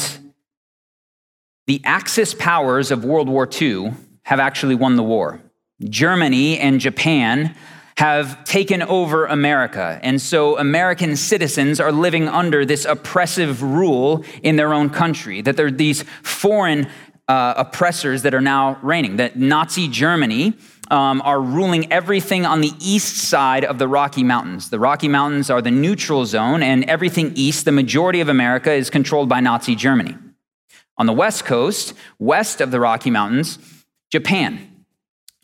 the 1.68 1.82
Axis 1.84 2.34
powers 2.34 2.92
of 2.92 3.06
World 3.06 3.30
War 3.30 3.48
II 3.62 3.94
have 4.24 4.40
actually 4.40 4.76
won 4.76 4.96
the 4.96 5.04
war. 5.04 5.42
Germany 5.84 6.60
and 6.60 6.80
Japan 6.80 7.56
have 7.98 8.44
taken 8.46 8.82
over 8.82 9.26
America. 9.26 10.00
And 10.02 10.22
so 10.22 10.58
American 10.58 11.16
citizens 11.16 11.80
are 11.80 11.92
living 11.92 12.28
under 12.28 12.66
this 12.66 12.86
oppressive 12.86 13.62
rule 13.62 14.24
in 14.42 14.56
their 14.56 14.74
own 14.74 14.90
country, 14.90 15.42
that 15.42 15.58
there 15.58 15.68
are 15.68 15.72
these 15.72 16.04
foreign 16.24 16.88
uh, 17.28 17.54
oppressors 17.58 18.24
that 18.24 18.34
are 18.34 18.42
now 18.42 18.80
reigning, 18.82 19.18
that 19.18 19.38
Nazi 19.38 19.88
Germany. 19.88 20.54
Um, 20.92 21.22
are 21.22 21.42
ruling 21.42 21.92
everything 21.92 22.46
on 22.46 22.60
the 22.60 22.74
east 22.80 23.16
side 23.16 23.64
of 23.64 23.80
the 23.80 23.88
Rocky 23.88 24.24
Mountains. 24.24 24.70
The 24.70 24.78
Rocky 24.78 25.08
Mountains 25.08 25.50
are 25.50 25.62
the 25.62 25.72
neutral 25.72 26.26
zone, 26.26 26.62
and 26.62 26.84
everything 26.84 27.32
east, 27.34 27.64
the 27.64 27.72
majority 27.72 28.20
of 28.20 28.28
America, 28.28 28.74
is 28.74 28.90
controlled 28.90 29.30
by 29.30 29.40
Nazi 29.40 29.74
Germany. 29.74 30.18
On 30.98 31.06
the 31.06 31.14
west 31.14 31.46
coast, 31.46 31.94
west 32.20 32.60
of 32.60 32.72
the 32.72 32.80
Rocky 32.80 33.10
Mountains, 33.10 33.58
Japan 34.12 34.68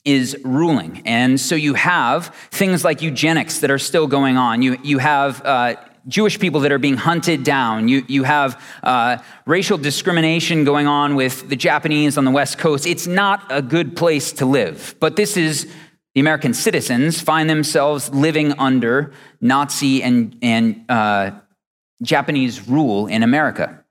is 0.08 0.38
ruling. 0.44 1.02
And 1.06 1.40
so 1.40 1.56
you 1.56 1.74
have 1.74 2.28
things 2.52 2.86
like 2.86 3.02
eugenics 3.02 3.60
that 3.60 3.70
are 3.70 3.80
still 3.80 4.08
going 4.08 4.38
on. 4.38 4.62
You, 4.62 4.78
you 4.84 5.00
have 5.00 5.46
uh, 5.46 5.76
Jewish 6.08 6.40
people 6.40 6.62
that 6.62 6.72
are 6.72 6.80
being 6.80 6.98
hunted 6.98 7.44
down. 7.44 7.88
You, 7.88 8.04
you 8.08 8.24
have 8.24 8.62
uh, 8.84 9.18
racial 9.46 9.78
discrimination 9.78 10.64
going 10.64 10.88
on 10.88 11.16
with 11.16 11.50
the 11.50 11.56
Japanese 11.56 12.18
on 12.18 12.26
the 12.26 12.32
West 12.32 12.58
Coast. 12.58 12.86
It's 12.86 13.08
not 13.08 13.44
a 13.50 13.62
good 13.62 13.96
place 13.96 14.32
to 14.34 14.46
live. 14.46 14.96
But 15.00 15.16
this 15.16 15.36
is 15.36 15.68
the 16.16 16.22
American 16.22 16.54
citizens 16.54 17.22
find 17.22 17.50
themselves 17.50 18.10
living 18.10 18.54
under 18.54 19.12
Nazi 19.42 20.02
and, 20.02 20.38
and 20.42 20.86
uh, 20.90 21.32
Japanese 22.02 22.68
rule 22.68 23.08
in 23.08 23.22
America. 23.22 23.84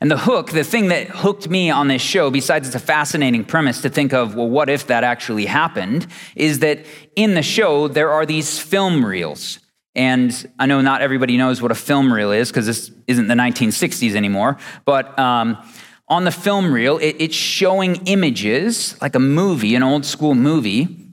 And 0.00 0.10
the 0.10 0.18
hook, 0.18 0.50
the 0.50 0.64
thing 0.64 0.88
that 0.88 1.08
hooked 1.08 1.48
me 1.48 1.70
on 1.70 1.88
this 1.88 2.02
show, 2.02 2.30
besides 2.30 2.68
it's 2.68 2.76
a 2.76 2.80
fascinating 2.80 3.44
premise 3.44 3.80
to 3.82 3.88
think 3.88 4.12
of, 4.12 4.34
well, 4.34 4.48
what 4.48 4.68
if 4.68 4.86
that 4.88 5.02
actually 5.02 5.46
happened, 5.46 6.06
is 6.36 6.60
that 6.60 6.84
in 7.16 7.34
the 7.34 7.42
show, 7.42 7.88
there 7.88 8.10
are 8.10 8.24
these 8.24 8.58
film 8.58 9.04
reels. 9.04 9.58
And 9.98 10.48
I 10.60 10.66
know 10.66 10.80
not 10.80 11.02
everybody 11.02 11.36
knows 11.36 11.60
what 11.60 11.72
a 11.72 11.74
film 11.74 12.12
reel 12.12 12.30
is 12.30 12.50
because 12.50 12.66
this 12.66 12.92
isn't 13.08 13.26
the 13.26 13.34
1960s 13.34 14.14
anymore. 14.14 14.56
But 14.84 15.18
um, 15.18 15.58
on 16.06 16.22
the 16.22 16.30
film 16.30 16.72
reel, 16.72 16.98
it, 16.98 17.16
it's 17.18 17.34
showing 17.34 17.96
images, 18.06 18.96
like 19.02 19.16
a 19.16 19.18
movie, 19.18 19.74
an 19.74 19.82
old 19.82 20.06
school 20.06 20.36
movie, 20.36 21.08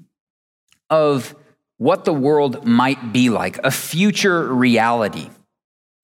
of 0.92 1.36
what 1.78 2.06
the 2.06 2.14
world 2.14 2.64
might 2.64 3.12
be 3.12 3.32
like, 3.32 3.58
a 3.64 3.72
future 3.72 4.54
reality. 4.54 5.32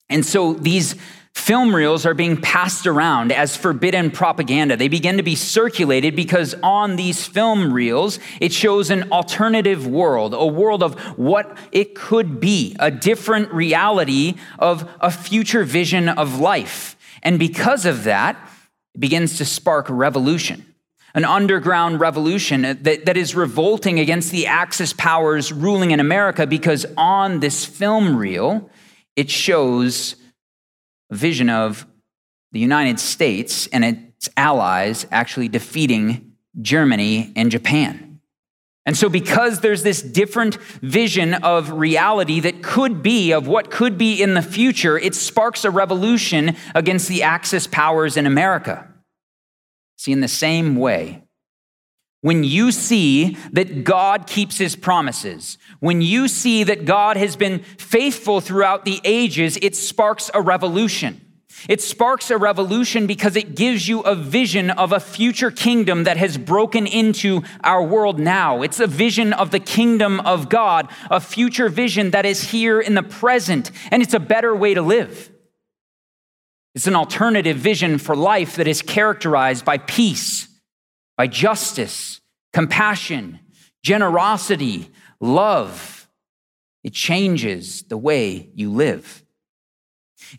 And 0.10 0.26
so 0.26 0.54
these 0.54 0.96
Film 1.42 1.76
reels 1.76 2.06
are 2.06 2.14
being 2.14 2.40
passed 2.40 2.86
around 2.86 3.32
as 3.32 3.58
forbidden 3.58 4.12
propaganda. 4.12 4.78
They 4.78 4.88
begin 4.88 5.18
to 5.18 5.24
be 5.24 5.34
circulated 5.34 6.16
because 6.16 6.54
on 6.62 6.98
these 6.98 7.26
film 7.26 7.74
reels, 7.74 8.20
it 8.40 8.54
shows 8.54 8.92
an 8.92 9.12
alternative 9.12 9.88
world, 9.88 10.36
a 10.36 10.46
world 10.46 10.84
of 10.84 11.00
what 11.18 11.58
it 11.72 11.96
could 11.96 12.40
be, 12.40 12.76
a 12.80 12.92
different 12.92 13.52
reality 13.52 14.36
of 14.60 14.88
a 15.02 15.10
future 15.10 15.64
vision 15.64 16.10
of 16.10 16.40
life. 16.40 16.96
And 17.24 17.40
because 17.40 17.88
of 17.88 18.04
that, 18.04 18.38
it 18.94 19.02
begins 19.02 19.40
to 19.40 19.46
spark 19.46 19.88
revolution 19.90 20.68
an 21.14 21.26
underground 21.26 22.00
revolution 22.00 22.62
that, 22.62 22.84
that 22.84 23.18
is 23.18 23.36
revolting 23.36 24.00
against 24.00 24.32
the 24.32 24.48
Axis 24.48 24.94
powers 24.94 25.52
ruling 25.52 25.92
in 25.92 26.00
America 26.00 26.48
because 26.48 26.86
on 26.96 27.42
this 27.42 27.66
film 27.66 28.16
reel, 28.16 28.70
it 29.18 29.30
shows 29.30 30.16
vision 31.12 31.50
of 31.50 31.86
the 32.52 32.60
United 32.60 33.00
States 33.00 33.68
and 33.68 33.86
its 33.86 34.30
allies 34.36 35.06
actually 35.12 35.48
defeating 35.48 36.34
Germany 36.62 37.32
and 37.36 37.52
Japan. 37.52 38.20
And 38.86 38.98
so, 38.98 39.10
because 39.10 39.60
there's 39.60 39.84
this 39.84 40.02
different 40.02 40.56
vision 40.82 41.36
of 41.36 41.72
reality 41.72 42.40
that 42.40 42.64
could 42.64 43.04
be, 43.04 43.32
of 43.32 43.48
what 43.48 43.70
could 43.70 43.98
be 43.98 44.22
in 44.22 44.34
the 44.34 44.42
future, 44.42 44.98
it 44.98 45.14
sparks 45.14 45.64
a 45.64 45.70
revolution 45.70 46.56
against 46.74 47.08
the 47.08 47.22
Axis 47.22 47.68
powers 47.68 48.18
in 48.18 48.26
America. 48.26 48.88
See, 49.98 50.12
in 50.12 50.22
the 50.22 50.28
same 50.28 50.76
way, 50.76 51.22
when 52.22 52.44
you 52.44 52.72
see 52.72 53.36
that 53.52 53.84
God 53.84 54.28
keeps 54.28 54.58
his 54.58 54.76
promises, 54.76 55.58
when 55.80 56.02
you 56.02 56.28
see 56.28 56.64
that 56.64 56.86
God 56.86 57.18
has 57.18 57.36
been 57.36 57.64
faithful 57.78 58.42
throughout 58.42 58.86
the 58.86 59.02
ages, 59.04 59.58
it 59.62 59.76
sparks 59.76 60.30
a 60.34 60.42
revolution. 60.42 61.20
It 61.68 61.82
sparks 61.82 62.30
a 62.32 62.38
revolution 62.38 63.08
because 63.08 63.36
it 63.36 63.56
gives 63.56 63.88
you 63.88 64.02
a 64.02 64.16
vision 64.16 64.70
of 64.70 64.94
a 64.94 65.00
future 65.00 65.52
kingdom 65.52 66.06
that 66.06 66.18
has 66.18 66.38
broken 66.38 66.88
into 66.88 67.42
our 67.64 67.84
world 67.84 68.20
now. 68.20 68.62
It's 68.62 68.80
a 68.80 68.88
vision 68.88 69.34
of 69.34 69.52
the 69.52 69.60
kingdom 69.60 70.20
of 70.22 70.48
God, 70.48 70.90
a 71.10 71.20
future 71.20 71.70
vision 71.70 72.12
that 72.12 72.26
is 72.26 72.52
here 72.52 72.80
in 72.80 72.94
the 72.94 73.04
present, 73.04 73.72
and 73.92 74.02
it's 74.02 74.14
a 74.14 74.20
better 74.20 74.56
way 74.56 74.74
to 74.74 74.82
live. 74.82 75.32
It's 76.74 76.88
an 76.88 76.96
alternative 76.96 77.58
vision 77.58 77.98
for 77.98 78.16
life 78.16 78.56
that 78.56 78.68
is 78.68 78.82
characterized 78.82 79.66
by 79.66 79.78
peace 79.78 80.48
by 81.22 81.28
justice, 81.28 82.20
compassion, 82.52 83.40
generosity, 83.84 84.90
love. 85.20 86.10
It 86.84 86.94
changes 86.94 87.84
the 87.84 87.96
way 87.96 88.50
you 88.56 88.72
live. 88.72 89.24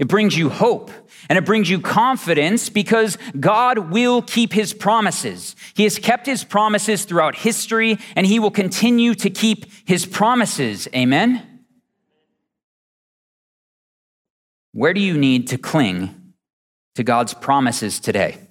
It 0.00 0.08
brings 0.08 0.36
you 0.36 0.48
hope 0.48 0.90
and 1.28 1.38
it 1.38 1.44
brings 1.44 1.70
you 1.70 1.80
confidence 1.80 2.68
because 2.68 3.16
God 3.38 3.92
will 3.92 4.22
keep 4.22 4.52
his 4.52 4.74
promises. 4.74 5.54
He 5.74 5.84
has 5.84 6.00
kept 6.00 6.26
his 6.26 6.42
promises 6.42 7.04
throughout 7.04 7.36
history 7.36 8.00
and 8.16 8.26
he 8.26 8.40
will 8.40 8.50
continue 8.50 9.14
to 9.14 9.30
keep 9.30 9.66
his 9.86 10.04
promises. 10.04 10.88
Amen? 10.96 11.64
Where 14.72 14.92
do 14.92 15.00
you 15.00 15.16
need 15.16 15.46
to 15.46 15.58
cling 15.58 16.32
to 16.96 17.04
God's 17.04 17.34
promises 17.34 18.00
today? 18.00 18.48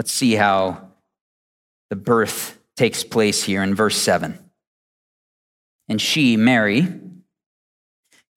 Let's 0.00 0.12
see 0.12 0.32
how 0.32 0.92
the 1.90 1.94
birth 1.94 2.58
takes 2.74 3.04
place 3.04 3.42
here 3.44 3.62
in 3.62 3.74
verse 3.74 3.98
7. 3.98 4.38
And 5.90 6.00
she, 6.00 6.38
Mary, 6.38 6.88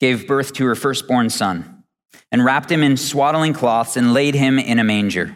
gave 0.02 0.28
birth 0.28 0.52
to 0.56 0.66
her 0.66 0.76
firstborn 0.76 1.30
son 1.30 1.86
and 2.34 2.44
wrapped 2.44 2.70
him 2.70 2.84
in 2.84 2.98
swaddling 2.98 3.54
cloths 3.54 3.96
and 3.96 4.14
laid 4.14 4.36
him 4.36 4.60
in 4.60 4.78
a 4.78 4.84
manger 4.84 5.34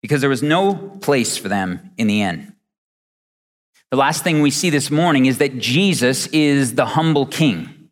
because 0.00 0.20
there 0.20 0.30
was 0.30 0.44
no 0.44 0.76
place 0.76 1.36
for 1.36 1.48
them 1.48 1.90
in 1.96 2.06
the 2.06 2.22
inn. 2.22 2.54
The 3.90 3.96
last 3.96 4.22
thing 4.22 4.40
we 4.40 4.52
see 4.52 4.70
this 4.70 4.92
morning 4.92 5.26
is 5.26 5.38
that 5.38 5.58
Jesus 5.58 6.28
is 6.28 6.76
the 6.76 6.86
humble 6.86 7.26
king, 7.26 7.90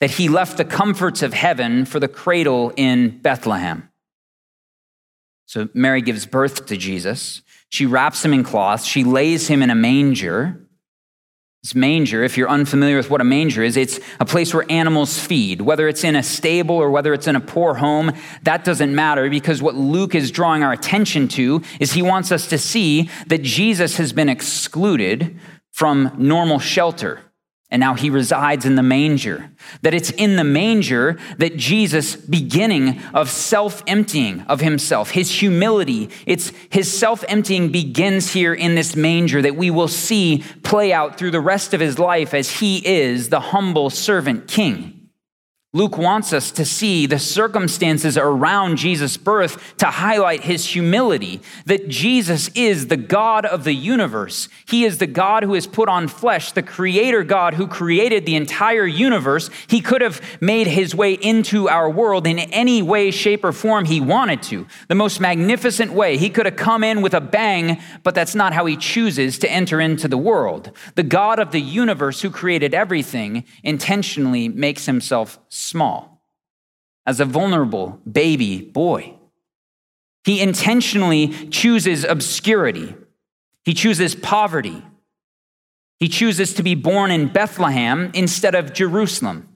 that 0.00 0.10
he 0.10 0.28
left 0.28 0.58
the 0.58 0.66
comforts 0.66 1.22
of 1.22 1.32
heaven 1.32 1.86
for 1.86 1.98
the 1.98 2.08
cradle 2.08 2.74
in 2.76 3.22
Bethlehem. 3.22 3.88
So 5.46 5.68
Mary 5.74 6.02
gives 6.02 6.26
birth 6.26 6.66
to 6.66 6.76
Jesus. 6.76 7.42
She 7.68 7.86
wraps 7.86 8.24
him 8.24 8.34
in 8.34 8.44
cloth. 8.44 8.84
She 8.84 9.04
lays 9.04 9.48
him 9.48 9.62
in 9.62 9.70
a 9.70 9.74
manger. 9.74 10.60
This 11.62 11.74
manger, 11.74 12.22
if 12.22 12.36
you're 12.36 12.48
unfamiliar 12.48 12.96
with 12.96 13.10
what 13.10 13.20
a 13.20 13.24
manger 13.24 13.62
is, 13.62 13.76
it's 13.76 13.98
a 14.20 14.24
place 14.24 14.54
where 14.54 14.70
animals 14.70 15.18
feed. 15.18 15.60
Whether 15.60 15.88
it's 15.88 16.04
in 16.04 16.14
a 16.14 16.22
stable 16.22 16.76
or 16.76 16.90
whether 16.90 17.12
it's 17.12 17.26
in 17.26 17.34
a 17.34 17.40
poor 17.40 17.74
home, 17.74 18.12
that 18.42 18.64
doesn't 18.64 18.94
matter 18.94 19.28
because 19.30 19.62
what 19.62 19.74
Luke 19.74 20.14
is 20.14 20.30
drawing 20.30 20.62
our 20.62 20.72
attention 20.72 21.26
to 21.28 21.62
is 21.80 21.92
he 21.92 22.02
wants 22.02 22.30
us 22.30 22.48
to 22.48 22.58
see 22.58 23.10
that 23.28 23.42
Jesus 23.42 23.96
has 23.96 24.12
been 24.12 24.28
excluded 24.28 25.38
from 25.72 26.12
normal 26.16 26.58
shelter. 26.58 27.20
And 27.68 27.80
now 27.80 27.94
he 27.94 28.10
resides 28.10 28.64
in 28.64 28.76
the 28.76 28.82
manger. 28.82 29.50
That 29.82 29.92
it's 29.92 30.10
in 30.10 30.36
the 30.36 30.44
manger 30.44 31.18
that 31.38 31.56
Jesus, 31.56 32.14
beginning 32.14 33.02
of 33.12 33.28
self 33.28 33.82
emptying 33.88 34.42
of 34.42 34.60
himself, 34.60 35.10
his 35.10 35.30
humility, 35.40 36.10
it's 36.26 36.52
his 36.70 36.96
self 36.96 37.24
emptying 37.26 37.72
begins 37.72 38.32
here 38.32 38.54
in 38.54 38.76
this 38.76 38.94
manger 38.94 39.42
that 39.42 39.56
we 39.56 39.70
will 39.70 39.88
see 39.88 40.44
play 40.62 40.92
out 40.92 41.18
through 41.18 41.32
the 41.32 41.40
rest 41.40 41.74
of 41.74 41.80
his 41.80 41.98
life 41.98 42.34
as 42.34 42.60
he 42.60 42.86
is 42.86 43.30
the 43.30 43.40
humble 43.40 43.90
servant 43.90 44.46
king. 44.46 44.95
Luke 45.76 45.98
wants 45.98 46.32
us 46.32 46.50
to 46.52 46.64
see 46.64 47.04
the 47.04 47.18
circumstances 47.18 48.16
around 48.16 48.78
Jesus' 48.78 49.18
birth 49.18 49.76
to 49.76 49.84
highlight 49.86 50.44
his 50.44 50.64
humility, 50.64 51.42
that 51.66 51.86
Jesus 51.86 52.48
is 52.54 52.86
the 52.86 52.96
God 52.96 53.44
of 53.44 53.64
the 53.64 53.74
universe. 53.74 54.48
He 54.66 54.84
is 54.86 54.96
the 54.96 55.06
God 55.06 55.42
who 55.42 55.52
has 55.52 55.66
put 55.66 55.90
on 55.90 56.08
flesh, 56.08 56.52
the 56.52 56.62
creator 56.62 57.22
God 57.22 57.52
who 57.54 57.66
created 57.66 58.24
the 58.24 58.36
entire 58.36 58.86
universe. 58.86 59.50
He 59.66 59.82
could 59.82 60.00
have 60.00 60.22
made 60.40 60.66
his 60.66 60.94
way 60.94 61.12
into 61.12 61.68
our 61.68 61.90
world 61.90 62.26
in 62.26 62.38
any 62.38 62.80
way, 62.80 63.10
shape, 63.10 63.44
or 63.44 63.52
form 63.52 63.84
he 63.84 64.00
wanted 64.00 64.42
to. 64.44 64.66
The 64.88 64.94
most 64.94 65.20
magnificent 65.20 65.92
way. 65.92 66.16
He 66.16 66.30
could 66.30 66.46
have 66.46 66.56
come 66.56 66.84
in 66.84 67.02
with 67.02 67.12
a 67.12 67.20
bang, 67.20 67.82
but 68.02 68.14
that's 68.14 68.34
not 68.34 68.54
how 68.54 68.64
he 68.64 68.78
chooses 68.78 69.38
to 69.40 69.50
enter 69.50 69.78
into 69.78 70.08
the 70.08 70.16
world. 70.16 70.72
The 70.94 71.02
God 71.02 71.38
of 71.38 71.50
the 71.50 71.60
universe 71.60 72.22
who 72.22 72.30
created 72.30 72.72
everything 72.72 73.44
intentionally 73.62 74.48
makes 74.48 74.86
himself 74.86 75.38
small, 75.56 76.22
as 77.06 77.20
a 77.20 77.24
vulnerable 77.24 78.00
baby 78.10 78.60
boy. 78.60 79.14
He 80.24 80.40
intentionally 80.40 81.28
chooses 81.48 82.04
obscurity. 82.04 82.94
He 83.64 83.74
chooses 83.74 84.14
poverty. 84.14 84.82
He 85.98 86.08
chooses 86.08 86.54
to 86.54 86.62
be 86.62 86.74
born 86.74 87.10
in 87.10 87.28
Bethlehem 87.28 88.10
instead 88.12 88.54
of 88.54 88.72
Jerusalem. 88.72 89.48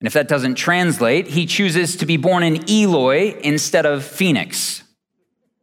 And 0.00 0.06
if 0.06 0.12
that 0.12 0.28
doesn't 0.28 0.54
translate, 0.56 1.28
he 1.28 1.46
chooses 1.46 1.96
to 1.96 2.06
be 2.06 2.16
born 2.16 2.42
in 2.42 2.68
Eloy 2.68 3.38
instead 3.40 3.86
of 3.86 4.04
Phoenix. 4.04 4.82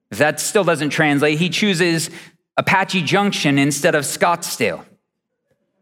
If 0.09 0.17
that 0.17 0.39
still 0.39 0.63
doesn't 0.63 0.89
translate, 0.89 1.39
he 1.39 1.49
chooses 1.49 2.09
Apache 2.57 3.03
Junction 3.03 3.57
instead 3.57 3.95
of 3.95 4.03
Scottsdale. 4.03 4.85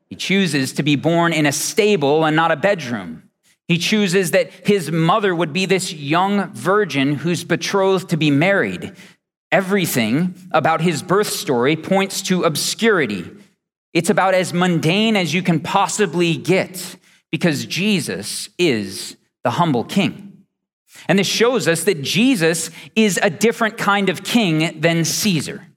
He 0.10 0.16
chooses 0.16 0.74
to 0.74 0.84
be 0.84 0.96
born 0.96 1.34
in 1.34 1.46
a 1.46 1.52
stable 1.52 2.26
and 2.26 2.36
not 2.36 2.52
a 2.52 2.56
bedroom. 2.56 3.30
He 3.68 3.78
chooses 3.78 4.32
that 4.32 4.52
his 4.66 4.92
mother 4.92 5.36
would 5.36 5.54
be 5.54 5.68
this 5.68 5.94
young 5.94 6.52
virgin 6.54 7.14
who's 7.14 7.44
betrothed 7.44 8.10
to 8.10 8.18
be 8.18 8.32
married. 8.32 8.94
Everything 9.52 10.34
about 10.52 10.82
his 10.82 11.04
birth 11.04 11.30
story 11.30 11.76
points 11.76 12.24
to 12.24 12.44
obscurity. 12.44 13.30
It's 13.94 14.10
about 14.10 14.34
as 14.34 14.54
mundane 14.54 15.16
as 15.16 15.34
you 15.34 15.44
can 15.44 15.60
possibly 15.60 16.36
get 16.36 16.96
because 17.32 17.68
Jesus 17.68 18.50
is 18.58 19.18
the 19.44 19.52
humble 19.52 19.84
king. 19.84 20.46
And 21.08 21.20
this 21.20 21.28
shows 21.28 21.68
us 21.68 21.84
that 21.84 22.02
Jesus 22.02 22.72
is 22.96 23.20
a 23.22 23.30
different 23.30 23.78
kind 23.78 24.10
of 24.10 24.24
king 24.24 24.82
than 24.82 25.06
Caesar. 25.06 25.68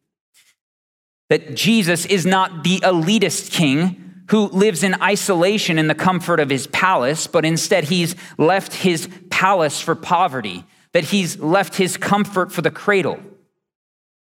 That 1.28 1.54
Jesus 1.54 2.06
is 2.06 2.24
not 2.24 2.64
the 2.64 2.80
elitist 2.80 3.52
king 3.52 4.01
who 4.30 4.48
lives 4.48 4.82
in 4.82 5.00
isolation 5.02 5.78
in 5.78 5.88
the 5.88 5.94
comfort 5.94 6.40
of 6.40 6.50
his 6.50 6.66
palace, 6.68 7.26
but 7.26 7.44
instead 7.44 7.84
he's 7.84 8.14
left 8.38 8.74
his 8.74 9.08
palace 9.30 9.80
for 9.80 9.94
poverty, 9.94 10.64
that 10.92 11.04
he's 11.04 11.38
left 11.38 11.76
his 11.76 11.96
comfort 11.96 12.52
for 12.52 12.62
the 12.62 12.70
cradle. 12.70 13.18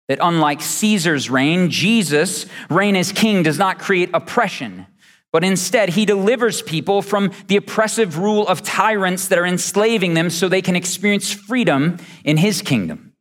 That 0.08 0.18
unlike 0.20 0.60
Caesar's 0.60 1.30
reign, 1.30 1.70
Jesus' 1.70 2.46
reign 2.68 2.96
as 2.96 3.12
king 3.12 3.42
does 3.42 3.58
not 3.58 3.78
create 3.78 4.10
oppression, 4.12 4.86
but 5.32 5.44
instead 5.44 5.90
he 5.90 6.04
delivers 6.04 6.60
people 6.60 7.00
from 7.00 7.32
the 7.46 7.56
oppressive 7.56 8.18
rule 8.18 8.46
of 8.46 8.62
tyrants 8.62 9.28
that 9.28 9.38
are 9.38 9.46
enslaving 9.46 10.14
them 10.14 10.28
so 10.28 10.48
they 10.48 10.62
can 10.62 10.76
experience 10.76 11.32
freedom 11.32 11.96
in 12.24 12.36
his 12.36 12.60
kingdom. 12.60 13.14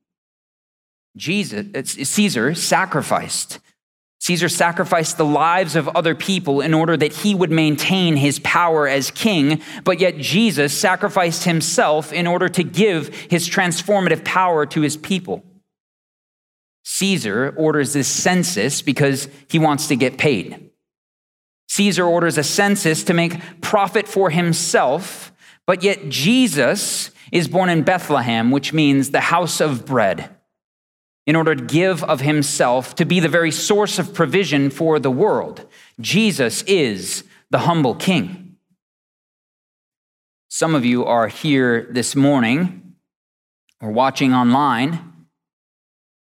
Jesus, 1.16 1.68
uh, 1.76 2.04
Caesar 2.04 2.56
sacrificed 2.56 3.60
Caesar 4.24 4.48
sacrificed 4.48 5.18
the 5.18 5.26
lives 5.26 5.76
of 5.76 5.90
other 5.90 6.16
people 6.16 6.62
in 6.62 6.74
order 6.74 6.96
that 6.96 7.12
he 7.12 7.36
would 7.36 7.52
maintain 7.52 8.16
his 8.16 8.40
power 8.40 8.88
as 8.88 9.12
king, 9.12 9.62
but 9.84 10.00
yet 10.00 10.18
Jesus 10.18 10.72
sacrificed 10.72 11.44
himself 11.44 12.14
in 12.14 12.26
order 12.26 12.48
to 12.48 12.64
give 12.64 13.14
his 13.30 13.50
transformative 13.50 14.24
power 14.24 14.66
to 14.66 14.80
his 14.80 14.96
people. 14.96 15.44
Caesar 16.86 17.54
orders 17.58 17.92
this 17.92 18.08
census 18.08 18.82
because 18.82 19.28
he 19.50 19.60
wants 19.60 19.90
to 19.90 19.98
get 19.98 20.18
paid. 20.18 20.70
Caesar 21.68 22.06
orders 22.06 22.38
a 22.38 22.44
census 22.44 23.04
to 23.04 23.14
make 23.14 23.60
profit 23.60 24.08
for 24.08 24.30
himself, 24.30 25.34
but 25.66 25.84
yet 25.84 26.08
Jesus 26.08 27.12
is 27.34 27.50
born 27.50 27.68
in 27.68 27.84
Bethlehem, 27.84 28.52
which 28.52 28.72
means 28.72 29.10
the 29.10 29.20
house 29.20 29.60
of 29.60 29.86
bread 29.86 30.34
in 31.26 31.36
order 31.36 31.56
to 31.56 31.64
give 31.64 32.04
of 32.04 32.22
himself 32.22 32.96
to 32.96 33.06
be 33.06 33.20
the 33.20 33.30
very 33.30 33.52
source 33.52 33.98
of 33.98 34.14
provision 34.14 34.70
for 34.70 35.00
the 35.00 35.12
world. 35.12 35.66
Jesus 36.00 36.64
is 36.64 37.24
the 37.50 37.60
humble 37.60 37.96
king. 37.96 38.58
Some 40.50 40.76
of 40.76 40.86
you 40.86 41.06
are 41.06 41.28
here 41.28 41.88
this 41.90 42.16
morning 42.16 42.96
or 43.82 43.92
watching 43.92 44.34
online, 44.34 45.28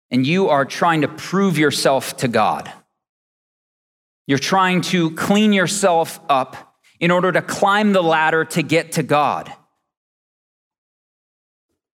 and 0.10 0.26
you 0.26 0.50
are 0.50 0.66
trying 0.66 1.02
to 1.02 1.08
prove 1.08 1.58
yourself 1.58 2.18
to 2.18 2.28
God. 2.28 2.72
You're 4.26 4.38
trying 4.38 4.82
to 4.82 5.12
clean 5.12 5.54
yourself 5.54 6.20
up 6.30 6.76
in 7.00 7.12
order 7.12 7.32
to 7.32 7.42
climb 7.42 7.94
the 7.94 8.04
ladder 8.04 8.44
to 8.46 8.64
get 8.64 8.94
to 8.94 9.04
God. 9.04 9.52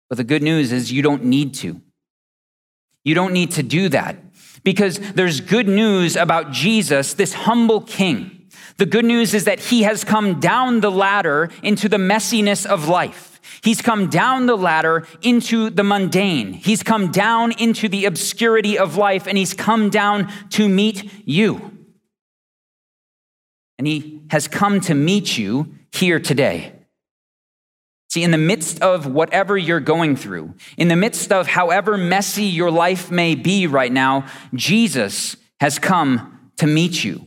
But 0.08 0.18
the 0.18 0.24
good 0.24 0.42
news 0.42 0.72
is 0.72 0.92
you 0.92 1.02
don't 1.02 1.24
need 1.24 1.54
to. 1.54 1.80
You 3.04 3.14
don't 3.14 3.32
need 3.32 3.52
to 3.52 3.62
do 3.62 3.88
that 3.88 4.16
because 4.64 4.98
there's 5.12 5.40
good 5.40 5.68
news 5.68 6.16
about 6.16 6.52
Jesus, 6.52 7.14
this 7.14 7.32
humble 7.32 7.80
king. 7.80 8.48
The 8.76 8.86
good 8.86 9.04
news 9.04 9.34
is 9.34 9.44
that 9.44 9.60
he 9.60 9.82
has 9.82 10.04
come 10.04 10.40
down 10.40 10.80
the 10.80 10.90
ladder 10.90 11.50
into 11.62 11.88
the 11.88 11.96
messiness 11.96 12.64
of 12.64 12.88
life. 12.88 13.40
He's 13.62 13.82
come 13.82 14.08
down 14.08 14.46
the 14.46 14.56
ladder 14.56 15.06
into 15.20 15.70
the 15.70 15.84
mundane. 15.84 16.52
He's 16.52 16.82
come 16.82 17.10
down 17.10 17.52
into 17.52 17.88
the 17.88 18.06
obscurity 18.06 18.78
of 18.78 18.96
life 18.96 19.26
and 19.26 19.36
he's 19.36 19.54
come 19.54 19.90
down 19.90 20.32
to 20.50 20.68
meet 20.68 21.10
you. 21.26 21.78
And 23.78 23.86
he 23.86 24.22
has 24.30 24.48
come 24.48 24.80
to 24.82 24.94
meet 24.94 25.36
you 25.36 25.74
here 25.92 26.20
today. 26.20 26.72
See, 28.12 28.22
in 28.22 28.30
the 28.30 28.36
midst 28.36 28.82
of 28.82 29.06
whatever 29.06 29.56
you're 29.56 29.80
going 29.80 30.16
through, 30.16 30.52
in 30.76 30.88
the 30.88 30.96
midst 30.96 31.32
of 31.32 31.46
however 31.46 31.96
messy 31.96 32.44
your 32.44 32.70
life 32.70 33.10
may 33.10 33.34
be 33.34 33.66
right 33.66 33.90
now, 33.90 34.26
Jesus 34.52 35.38
has 35.60 35.78
come 35.78 36.50
to 36.58 36.66
meet 36.66 37.02
you. 37.02 37.26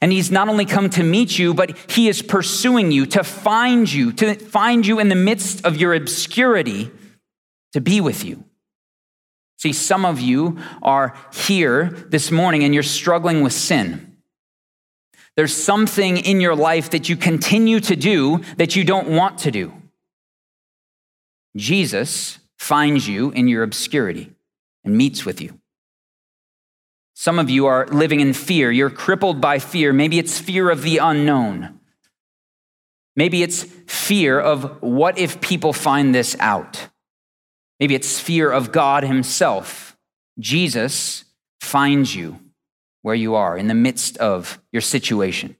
And 0.00 0.12
he's 0.12 0.30
not 0.30 0.48
only 0.48 0.64
come 0.64 0.90
to 0.90 1.02
meet 1.02 1.40
you, 1.40 1.54
but 1.54 1.76
he 1.90 2.06
is 2.06 2.22
pursuing 2.22 2.92
you 2.92 3.04
to 3.06 3.24
find 3.24 3.92
you, 3.92 4.12
to 4.12 4.36
find 4.36 4.86
you 4.86 5.00
in 5.00 5.08
the 5.08 5.16
midst 5.16 5.66
of 5.66 5.76
your 5.76 5.92
obscurity, 5.92 6.92
to 7.72 7.80
be 7.80 8.00
with 8.00 8.24
you. 8.24 8.44
See, 9.56 9.72
some 9.72 10.04
of 10.04 10.20
you 10.20 10.56
are 10.84 11.16
here 11.32 11.90
this 12.10 12.30
morning 12.30 12.62
and 12.62 12.72
you're 12.72 12.84
struggling 12.84 13.42
with 13.42 13.54
sin. 13.54 14.18
There's 15.34 15.52
something 15.52 16.16
in 16.16 16.40
your 16.40 16.54
life 16.54 16.90
that 16.90 17.08
you 17.08 17.16
continue 17.16 17.80
to 17.80 17.96
do 17.96 18.42
that 18.58 18.76
you 18.76 18.84
don't 18.84 19.08
want 19.08 19.38
to 19.38 19.50
do. 19.50 19.81
Jesus 21.56 22.38
finds 22.58 23.08
you 23.08 23.30
in 23.32 23.48
your 23.48 23.62
obscurity 23.62 24.32
and 24.84 24.96
meets 24.96 25.24
with 25.24 25.40
you. 25.40 25.58
Some 27.14 27.38
of 27.38 27.50
you 27.50 27.66
are 27.66 27.86
living 27.86 28.20
in 28.20 28.32
fear. 28.32 28.70
You're 28.70 28.90
crippled 28.90 29.40
by 29.40 29.58
fear. 29.58 29.92
Maybe 29.92 30.18
it's 30.18 30.38
fear 30.38 30.70
of 30.70 30.82
the 30.82 30.98
unknown. 30.98 31.78
Maybe 33.14 33.42
it's 33.42 33.64
fear 33.86 34.40
of 34.40 34.82
what 34.82 35.18
if 35.18 35.40
people 35.40 35.72
find 35.72 36.14
this 36.14 36.34
out. 36.40 36.88
Maybe 37.78 37.94
it's 37.94 38.18
fear 38.18 38.50
of 38.50 38.72
God 38.72 39.04
Himself. 39.04 39.96
Jesus 40.38 41.24
finds 41.60 42.14
you 42.14 42.40
where 43.02 43.14
you 43.14 43.34
are 43.34 43.58
in 43.58 43.68
the 43.68 43.74
midst 43.74 44.16
of 44.16 44.60
your 44.72 44.82
situation. 44.82 45.56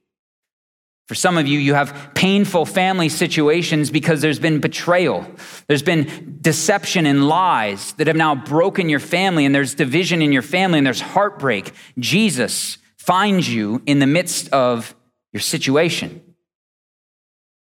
For 1.13 1.17
some 1.17 1.37
of 1.37 1.45
you, 1.45 1.59
you 1.59 1.75
have 1.75 2.09
painful 2.15 2.65
family 2.65 3.07
situations 3.07 3.91
because 3.91 4.19
there's 4.21 4.39
been 4.39 4.59
betrayal. 4.59 5.27
There's 5.67 5.83
been 5.83 6.39
deception 6.41 7.05
and 7.05 7.27
lies 7.27 7.93
that 7.97 8.07
have 8.07 8.15
now 8.15 8.33
broken 8.33 8.89
your 8.89 8.99
family, 8.99 9.45
and 9.45 9.53
there's 9.53 9.75
division 9.75 10.23
in 10.23 10.31
your 10.31 10.41
family, 10.41 10.79
and 10.79 10.87
there's 10.87 11.01
heartbreak. 11.01 11.71
Jesus 11.99 12.79
finds 12.97 13.47
you 13.47 13.83
in 13.85 13.99
the 13.99 14.07
midst 14.07 14.51
of 14.51 14.95
your 15.31 15.41
situation. 15.41 16.22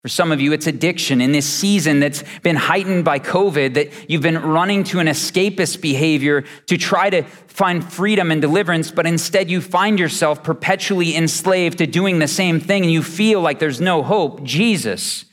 For 0.07 0.11
some 0.11 0.31
of 0.31 0.39
you, 0.39 0.53
it's 0.53 0.67
addiction 0.67 1.19
in 1.19 1.33
this 1.33 1.45
season 1.45 1.99
that's 1.99 2.23
been 2.41 2.55
heightened 2.55 3.03
by 3.03 3.19
COVID, 3.19 3.73
that 3.73 4.09
you've 4.09 4.21
been 4.21 4.41
running 4.41 4.85
to 4.85 4.99
an 4.99 5.07
escapist 5.07 5.81
behavior 5.81 6.45
to 6.67 6.77
try 6.77 7.09
to 7.09 7.23
find 7.23 7.83
freedom 7.83 8.31
and 8.31 8.41
deliverance, 8.41 8.89
but 8.89 9.05
instead 9.05 9.49
you 9.49 9.59
find 9.59 9.99
yourself 9.99 10.43
perpetually 10.43 11.13
enslaved 11.13 11.79
to 11.79 11.87
doing 11.87 12.19
the 12.19 12.27
same 12.29 12.61
thing 12.61 12.83
and 12.83 12.91
you 12.93 13.03
feel 13.03 13.41
like 13.41 13.59
there's 13.59 13.81
no 13.81 14.01
hope. 14.01 14.43
Jesus 14.43 15.25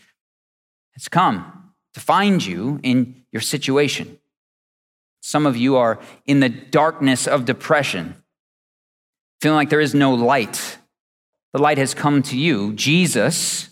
has 0.94 1.06
come 1.06 1.72
to 1.92 2.00
find 2.00 2.44
you 2.44 2.80
in 2.82 3.22
your 3.30 3.42
situation. 3.42 4.18
Some 5.20 5.46
of 5.46 5.56
you 5.56 5.76
are 5.76 6.00
in 6.26 6.40
the 6.40 6.48
darkness 6.48 7.28
of 7.28 7.44
depression, 7.44 8.16
feeling 9.40 9.54
like 9.54 9.70
there 9.70 9.78
is 9.78 9.94
no 9.94 10.14
light. 10.14 10.78
The 11.52 11.62
light 11.62 11.78
has 11.78 11.94
come 11.94 12.24
to 12.24 12.36
you. 12.36 12.72
Jesus 12.72 13.70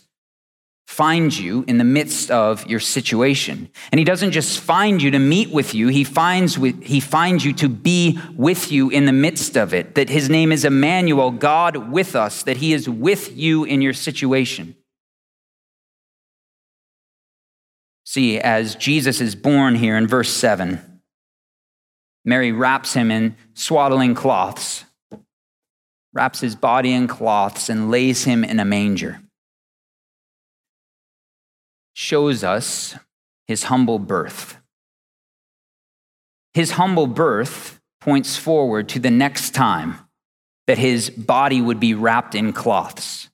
find 0.87 1.35
you 1.35 1.63
in 1.67 1.77
the 1.77 1.83
midst 1.83 2.29
of 2.29 2.67
your 2.67 2.79
situation. 2.79 3.69
And 3.91 3.99
he 3.99 4.05
doesn't 4.05 4.31
just 4.31 4.59
find 4.59 5.01
you 5.01 5.11
to 5.11 5.19
meet 5.19 5.49
with 5.51 5.73
you, 5.73 5.87
he 5.87 6.03
finds, 6.03 6.57
with, 6.57 6.83
he 6.83 6.99
finds 6.99 7.43
you 7.43 7.53
to 7.53 7.69
be 7.69 8.19
with 8.35 8.71
you 8.71 8.89
in 8.89 9.05
the 9.05 9.13
midst 9.13 9.57
of 9.57 9.73
it. 9.73 9.95
That 9.95 10.09
his 10.09 10.29
name 10.29 10.51
is 10.51 10.65
Emmanuel, 10.65 11.31
God 11.31 11.91
with 11.91 12.15
us, 12.15 12.43
that 12.43 12.57
he 12.57 12.73
is 12.73 12.87
with 12.87 13.35
you 13.35 13.63
in 13.63 13.81
your 13.81 13.93
situation. 13.93 14.75
See, 18.05 18.39
as 18.39 18.75
Jesus 18.75 19.21
is 19.21 19.33
born 19.33 19.75
here 19.75 19.97
in 19.97 20.07
verse 20.07 20.29
7, 20.29 20.79
Mary 22.25 22.51
wraps 22.51 22.93
him 22.93 23.09
in 23.09 23.35
swaddling 23.53 24.13
cloths, 24.13 24.85
wraps 26.13 26.41
his 26.41 26.55
body 26.55 26.93
in 26.93 27.07
cloths, 27.07 27.69
and 27.69 27.89
lays 27.89 28.25
him 28.25 28.43
in 28.43 28.59
a 28.59 28.65
manger 28.65 29.19
shows 31.93 32.43
us 32.43 32.95
his 33.47 33.63
humble 33.63 33.99
birth. 33.99 34.57
His 36.53 36.71
humble 36.71 37.07
birth 37.07 37.79
points 38.01 38.37
forward 38.37 38.89
to 38.89 38.99
the 38.99 39.11
next 39.11 39.51
time 39.51 39.97
that 40.67 40.77
his 40.77 41.09
body 41.09 41.61
would 41.61 41.79
be 41.79 41.93
wrapped 41.93 42.35
in 42.35 42.53
cloths. 42.53 43.29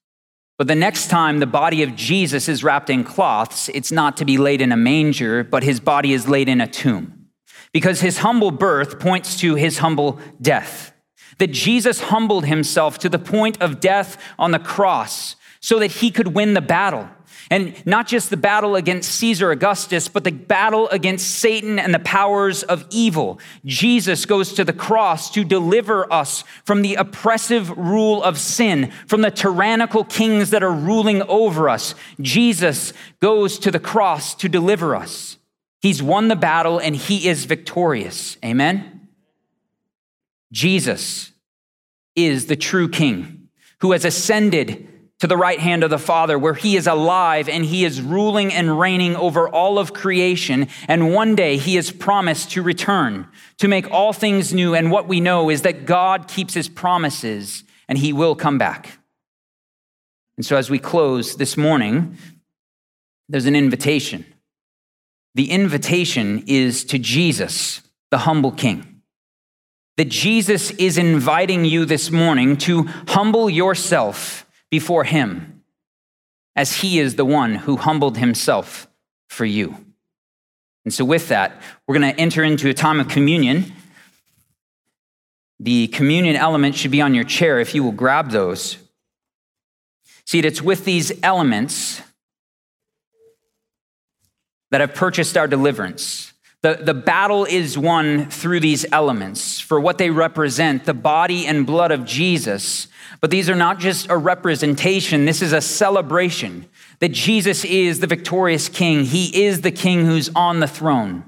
But 0.57 0.67
the 0.67 0.75
next 0.75 1.07
time 1.07 1.39
the 1.39 1.45
body 1.47 1.83
of 1.83 1.95
Jesus 1.95 2.49
is 2.49 2.63
wrapped 2.63 2.89
in 2.89 3.03
cloths, 3.03 3.69
it's 3.73 3.91
not 3.91 4.17
to 4.17 4.25
be 4.25 4.37
laid 4.37 4.61
in 4.61 4.71
a 4.71 4.77
manger, 4.77 5.43
but 5.43 5.63
his 5.63 5.79
body 5.79 6.11
is 6.11 6.27
laid 6.27 6.49
in 6.49 6.59
a 6.59 6.67
tomb. 6.67 7.27
Because 7.71 8.01
his 8.01 8.19
humble 8.19 8.51
birth 8.51 8.99
points 8.99 9.39
to 9.39 9.55
his 9.55 9.77
humble 9.77 10.19
death. 10.41 10.91
That 11.37 11.51
Jesus 11.51 12.01
humbled 12.01 12.45
himself 12.45 12.97
to 12.99 13.09
the 13.09 13.19
point 13.19 13.61
of 13.61 13.79
death 13.79 14.21
on 14.37 14.51
the 14.51 14.59
cross 14.59 15.35
so 15.61 15.79
that 15.79 15.91
he 15.91 16.11
could 16.11 16.29
win 16.29 16.53
the 16.53 16.61
battle 16.61 17.07
and 17.49 17.85
not 17.85 18.07
just 18.07 18.29
the 18.29 18.37
battle 18.37 18.75
against 18.75 19.11
Caesar 19.15 19.51
Augustus, 19.51 20.07
but 20.07 20.23
the 20.23 20.31
battle 20.31 20.87
against 20.89 21.29
Satan 21.37 21.79
and 21.79 21.93
the 21.93 21.99
powers 21.99 22.63
of 22.63 22.85
evil. 22.89 23.39
Jesus 23.65 24.25
goes 24.25 24.53
to 24.53 24.63
the 24.63 24.73
cross 24.73 25.31
to 25.31 25.43
deliver 25.43 26.11
us 26.11 26.43
from 26.63 26.81
the 26.81 26.95
oppressive 26.95 27.75
rule 27.77 28.21
of 28.23 28.37
sin, 28.37 28.91
from 29.07 29.21
the 29.21 29.31
tyrannical 29.31 30.03
kings 30.03 30.51
that 30.51 30.63
are 30.63 30.71
ruling 30.71 31.23
over 31.23 31.69
us. 31.69 31.95
Jesus 32.21 32.93
goes 33.19 33.57
to 33.59 33.71
the 33.71 33.79
cross 33.79 34.35
to 34.35 34.49
deliver 34.49 34.95
us. 34.95 35.37
He's 35.81 36.03
won 36.03 36.27
the 36.27 36.35
battle 36.35 36.77
and 36.77 36.95
he 36.95 37.27
is 37.27 37.45
victorious. 37.45 38.37
Amen? 38.43 39.07
Jesus 40.51 41.31
is 42.15 42.47
the 42.47 42.55
true 42.55 42.89
king 42.89 43.49
who 43.79 43.93
has 43.93 44.03
ascended 44.03 44.88
to 45.19 45.27
the 45.27 45.37
right 45.37 45.59
hand 45.59 45.83
of 45.83 45.89
the 45.89 45.99
Father, 45.99 46.39
where 46.39 46.53
he 46.53 46.77
is 46.77 46.87
alive 46.87 47.49
and 47.49 47.65
he 47.65 47.83
is 47.83 48.01
ruling 48.01 48.53
and 48.53 48.79
reigning 48.79 49.15
over 49.15 49.49
all 49.49 49.77
of 49.77 49.93
creation. 49.93 50.67
And 50.87 51.13
one 51.13 51.35
day 51.35 51.57
he 51.57 51.77
is 51.77 51.91
promised 51.91 52.51
to 52.51 52.61
return 52.61 53.27
to 53.57 53.67
make 53.67 53.91
all 53.91 54.13
things 54.13 54.53
new. 54.53 54.73
And 54.73 54.91
what 54.91 55.07
we 55.07 55.19
know 55.19 55.49
is 55.49 55.63
that 55.63 55.85
God 55.85 56.27
keeps 56.27 56.53
his 56.53 56.69
promises 56.69 57.63
and 57.89 57.97
he 57.97 58.13
will 58.13 58.35
come 58.35 58.57
back. 58.57 58.97
And 60.37 60.45
so, 60.45 60.55
as 60.55 60.69
we 60.69 60.79
close 60.79 61.35
this 61.35 61.57
morning, 61.57 62.17
there's 63.27 63.45
an 63.45 63.57
invitation. 63.57 64.25
The 65.35 65.51
invitation 65.51 66.45
is 66.47 66.85
to 66.85 66.97
Jesus, 66.97 67.81
the 68.09 68.19
humble 68.19 68.53
king. 68.53 69.01
That 69.97 70.07
Jesus 70.07 70.71
is 70.71 70.97
inviting 70.97 71.65
you 71.65 71.83
this 71.83 72.09
morning 72.09 72.55
to 72.57 72.83
humble 73.09 73.49
yourself 73.49 74.45
before 74.71 75.03
him, 75.03 75.63
as 76.55 76.77
he 76.77 76.99
is 76.99 77.15
the 77.15 77.25
one 77.25 77.55
who 77.55 77.77
humbled 77.77 78.17
himself 78.17 78.87
for 79.29 79.45
you. 79.45 79.75
And 80.85 80.93
so, 80.93 81.05
with 81.05 81.27
that, 81.29 81.61
we're 81.87 81.97
going 81.99 82.13
to 82.13 82.19
enter 82.19 82.43
into 82.43 82.69
a 82.69 82.73
time 82.73 82.99
of 82.99 83.07
communion. 83.07 83.71
The 85.59 85.87
communion 85.87 86.35
element 86.35 86.75
should 86.75 86.91
be 86.91 87.01
on 87.01 87.13
your 87.13 87.25
chair 87.25 87.59
if 87.59 87.75
you 87.75 87.83
will 87.83 87.91
grab 87.91 88.31
those. 88.31 88.77
See, 90.25 90.39
it's 90.39 90.61
with 90.61 90.85
these 90.85 91.11
elements 91.23 92.01
that 94.71 94.81
have 94.81 94.93
purchased 94.93 95.37
our 95.37 95.47
deliverance. 95.47 96.33
The, 96.61 96.79
the 96.81 96.93
battle 96.93 97.45
is 97.45 97.77
won 97.77 98.29
through 98.29 98.59
these 98.59 98.85
elements 98.91 99.59
for 99.59 99.79
what 99.79 99.97
they 99.97 100.09
represent 100.09 100.85
the 100.85 100.93
body 100.93 101.45
and 101.45 101.65
blood 101.65 101.91
of 101.91 102.05
Jesus 102.05 102.89
but 103.21 103.31
these 103.31 103.49
are 103.49 103.55
not 103.55 103.79
just 103.79 104.09
a 104.09 104.17
representation, 104.17 105.25
this 105.25 105.41
is 105.41 105.53
a 105.53 105.61
celebration 105.61 106.69
that 106.99 107.11
Jesus 107.11 107.65
is 107.65 107.99
the 107.99 108.07
victorious 108.07 108.69
king. 108.69 109.03
He 109.03 109.43
is 109.43 109.61
the 109.61 109.71
king 109.71 110.05
who's 110.05 110.29
on 110.35 110.59
the 110.59 110.67
throne. 110.67 111.23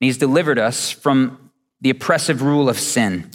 He's 0.00 0.18
delivered 0.18 0.58
us 0.58 0.90
from 0.90 1.50
the 1.80 1.90
oppressive 1.90 2.42
rule 2.42 2.68
of 2.68 2.78
sin. 2.78 3.30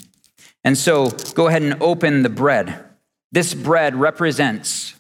And 0.64 0.78
so 0.78 1.10
go 1.34 1.48
ahead 1.48 1.62
and 1.62 1.82
open 1.82 2.24
the 2.24 2.30
bread. 2.30 2.86
This 3.32 3.54
bread 3.54 3.96
represents 3.96 4.96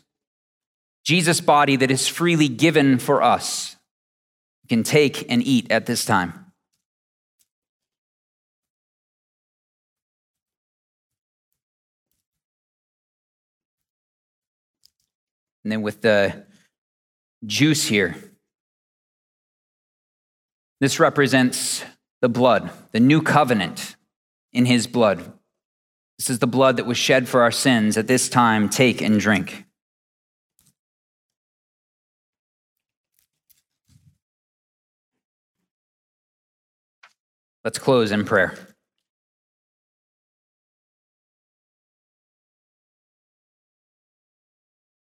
Jesus' 1.03 1.41
body 1.41 1.75
that 1.75 1.91
is 1.91 2.07
freely 2.07 2.47
given 2.47 2.99
for 2.99 3.23
us. 3.23 3.75
Can 4.70 4.84
take 4.84 5.26
and 5.32 5.41
eat 5.43 5.72
at 5.72 5.88
this 5.88 6.05
time. 6.05 6.45
And 15.63 15.72
then 15.72 15.82
with 15.82 16.01
the 16.01 16.45
juice 17.45 17.88
here, 17.88 18.15
this 20.80 20.99
represents 20.99 21.84
the 22.22 22.30
blood, 22.30 22.70
the 22.91 22.99
new 22.99 23.22
covenant 23.22 23.95
in 24.53 24.65
his 24.65 24.88
blood. 24.88 25.34
This 26.17 26.30
is 26.30 26.39
the 26.39 26.47
blood 26.47 26.78
that 26.78 26.86
was 26.86 26.97
shed 26.97 27.28
for 27.28 27.41
our 27.41 27.51
sins. 27.51 27.97
At 27.97 28.07
this 28.07 28.30
time, 28.30 28.70
take 28.70 29.01
and 29.01 29.20
drink. 29.20 29.65
Let's 37.70 37.78
close 37.78 38.11
in 38.11 38.26
prayer. 38.26 38.68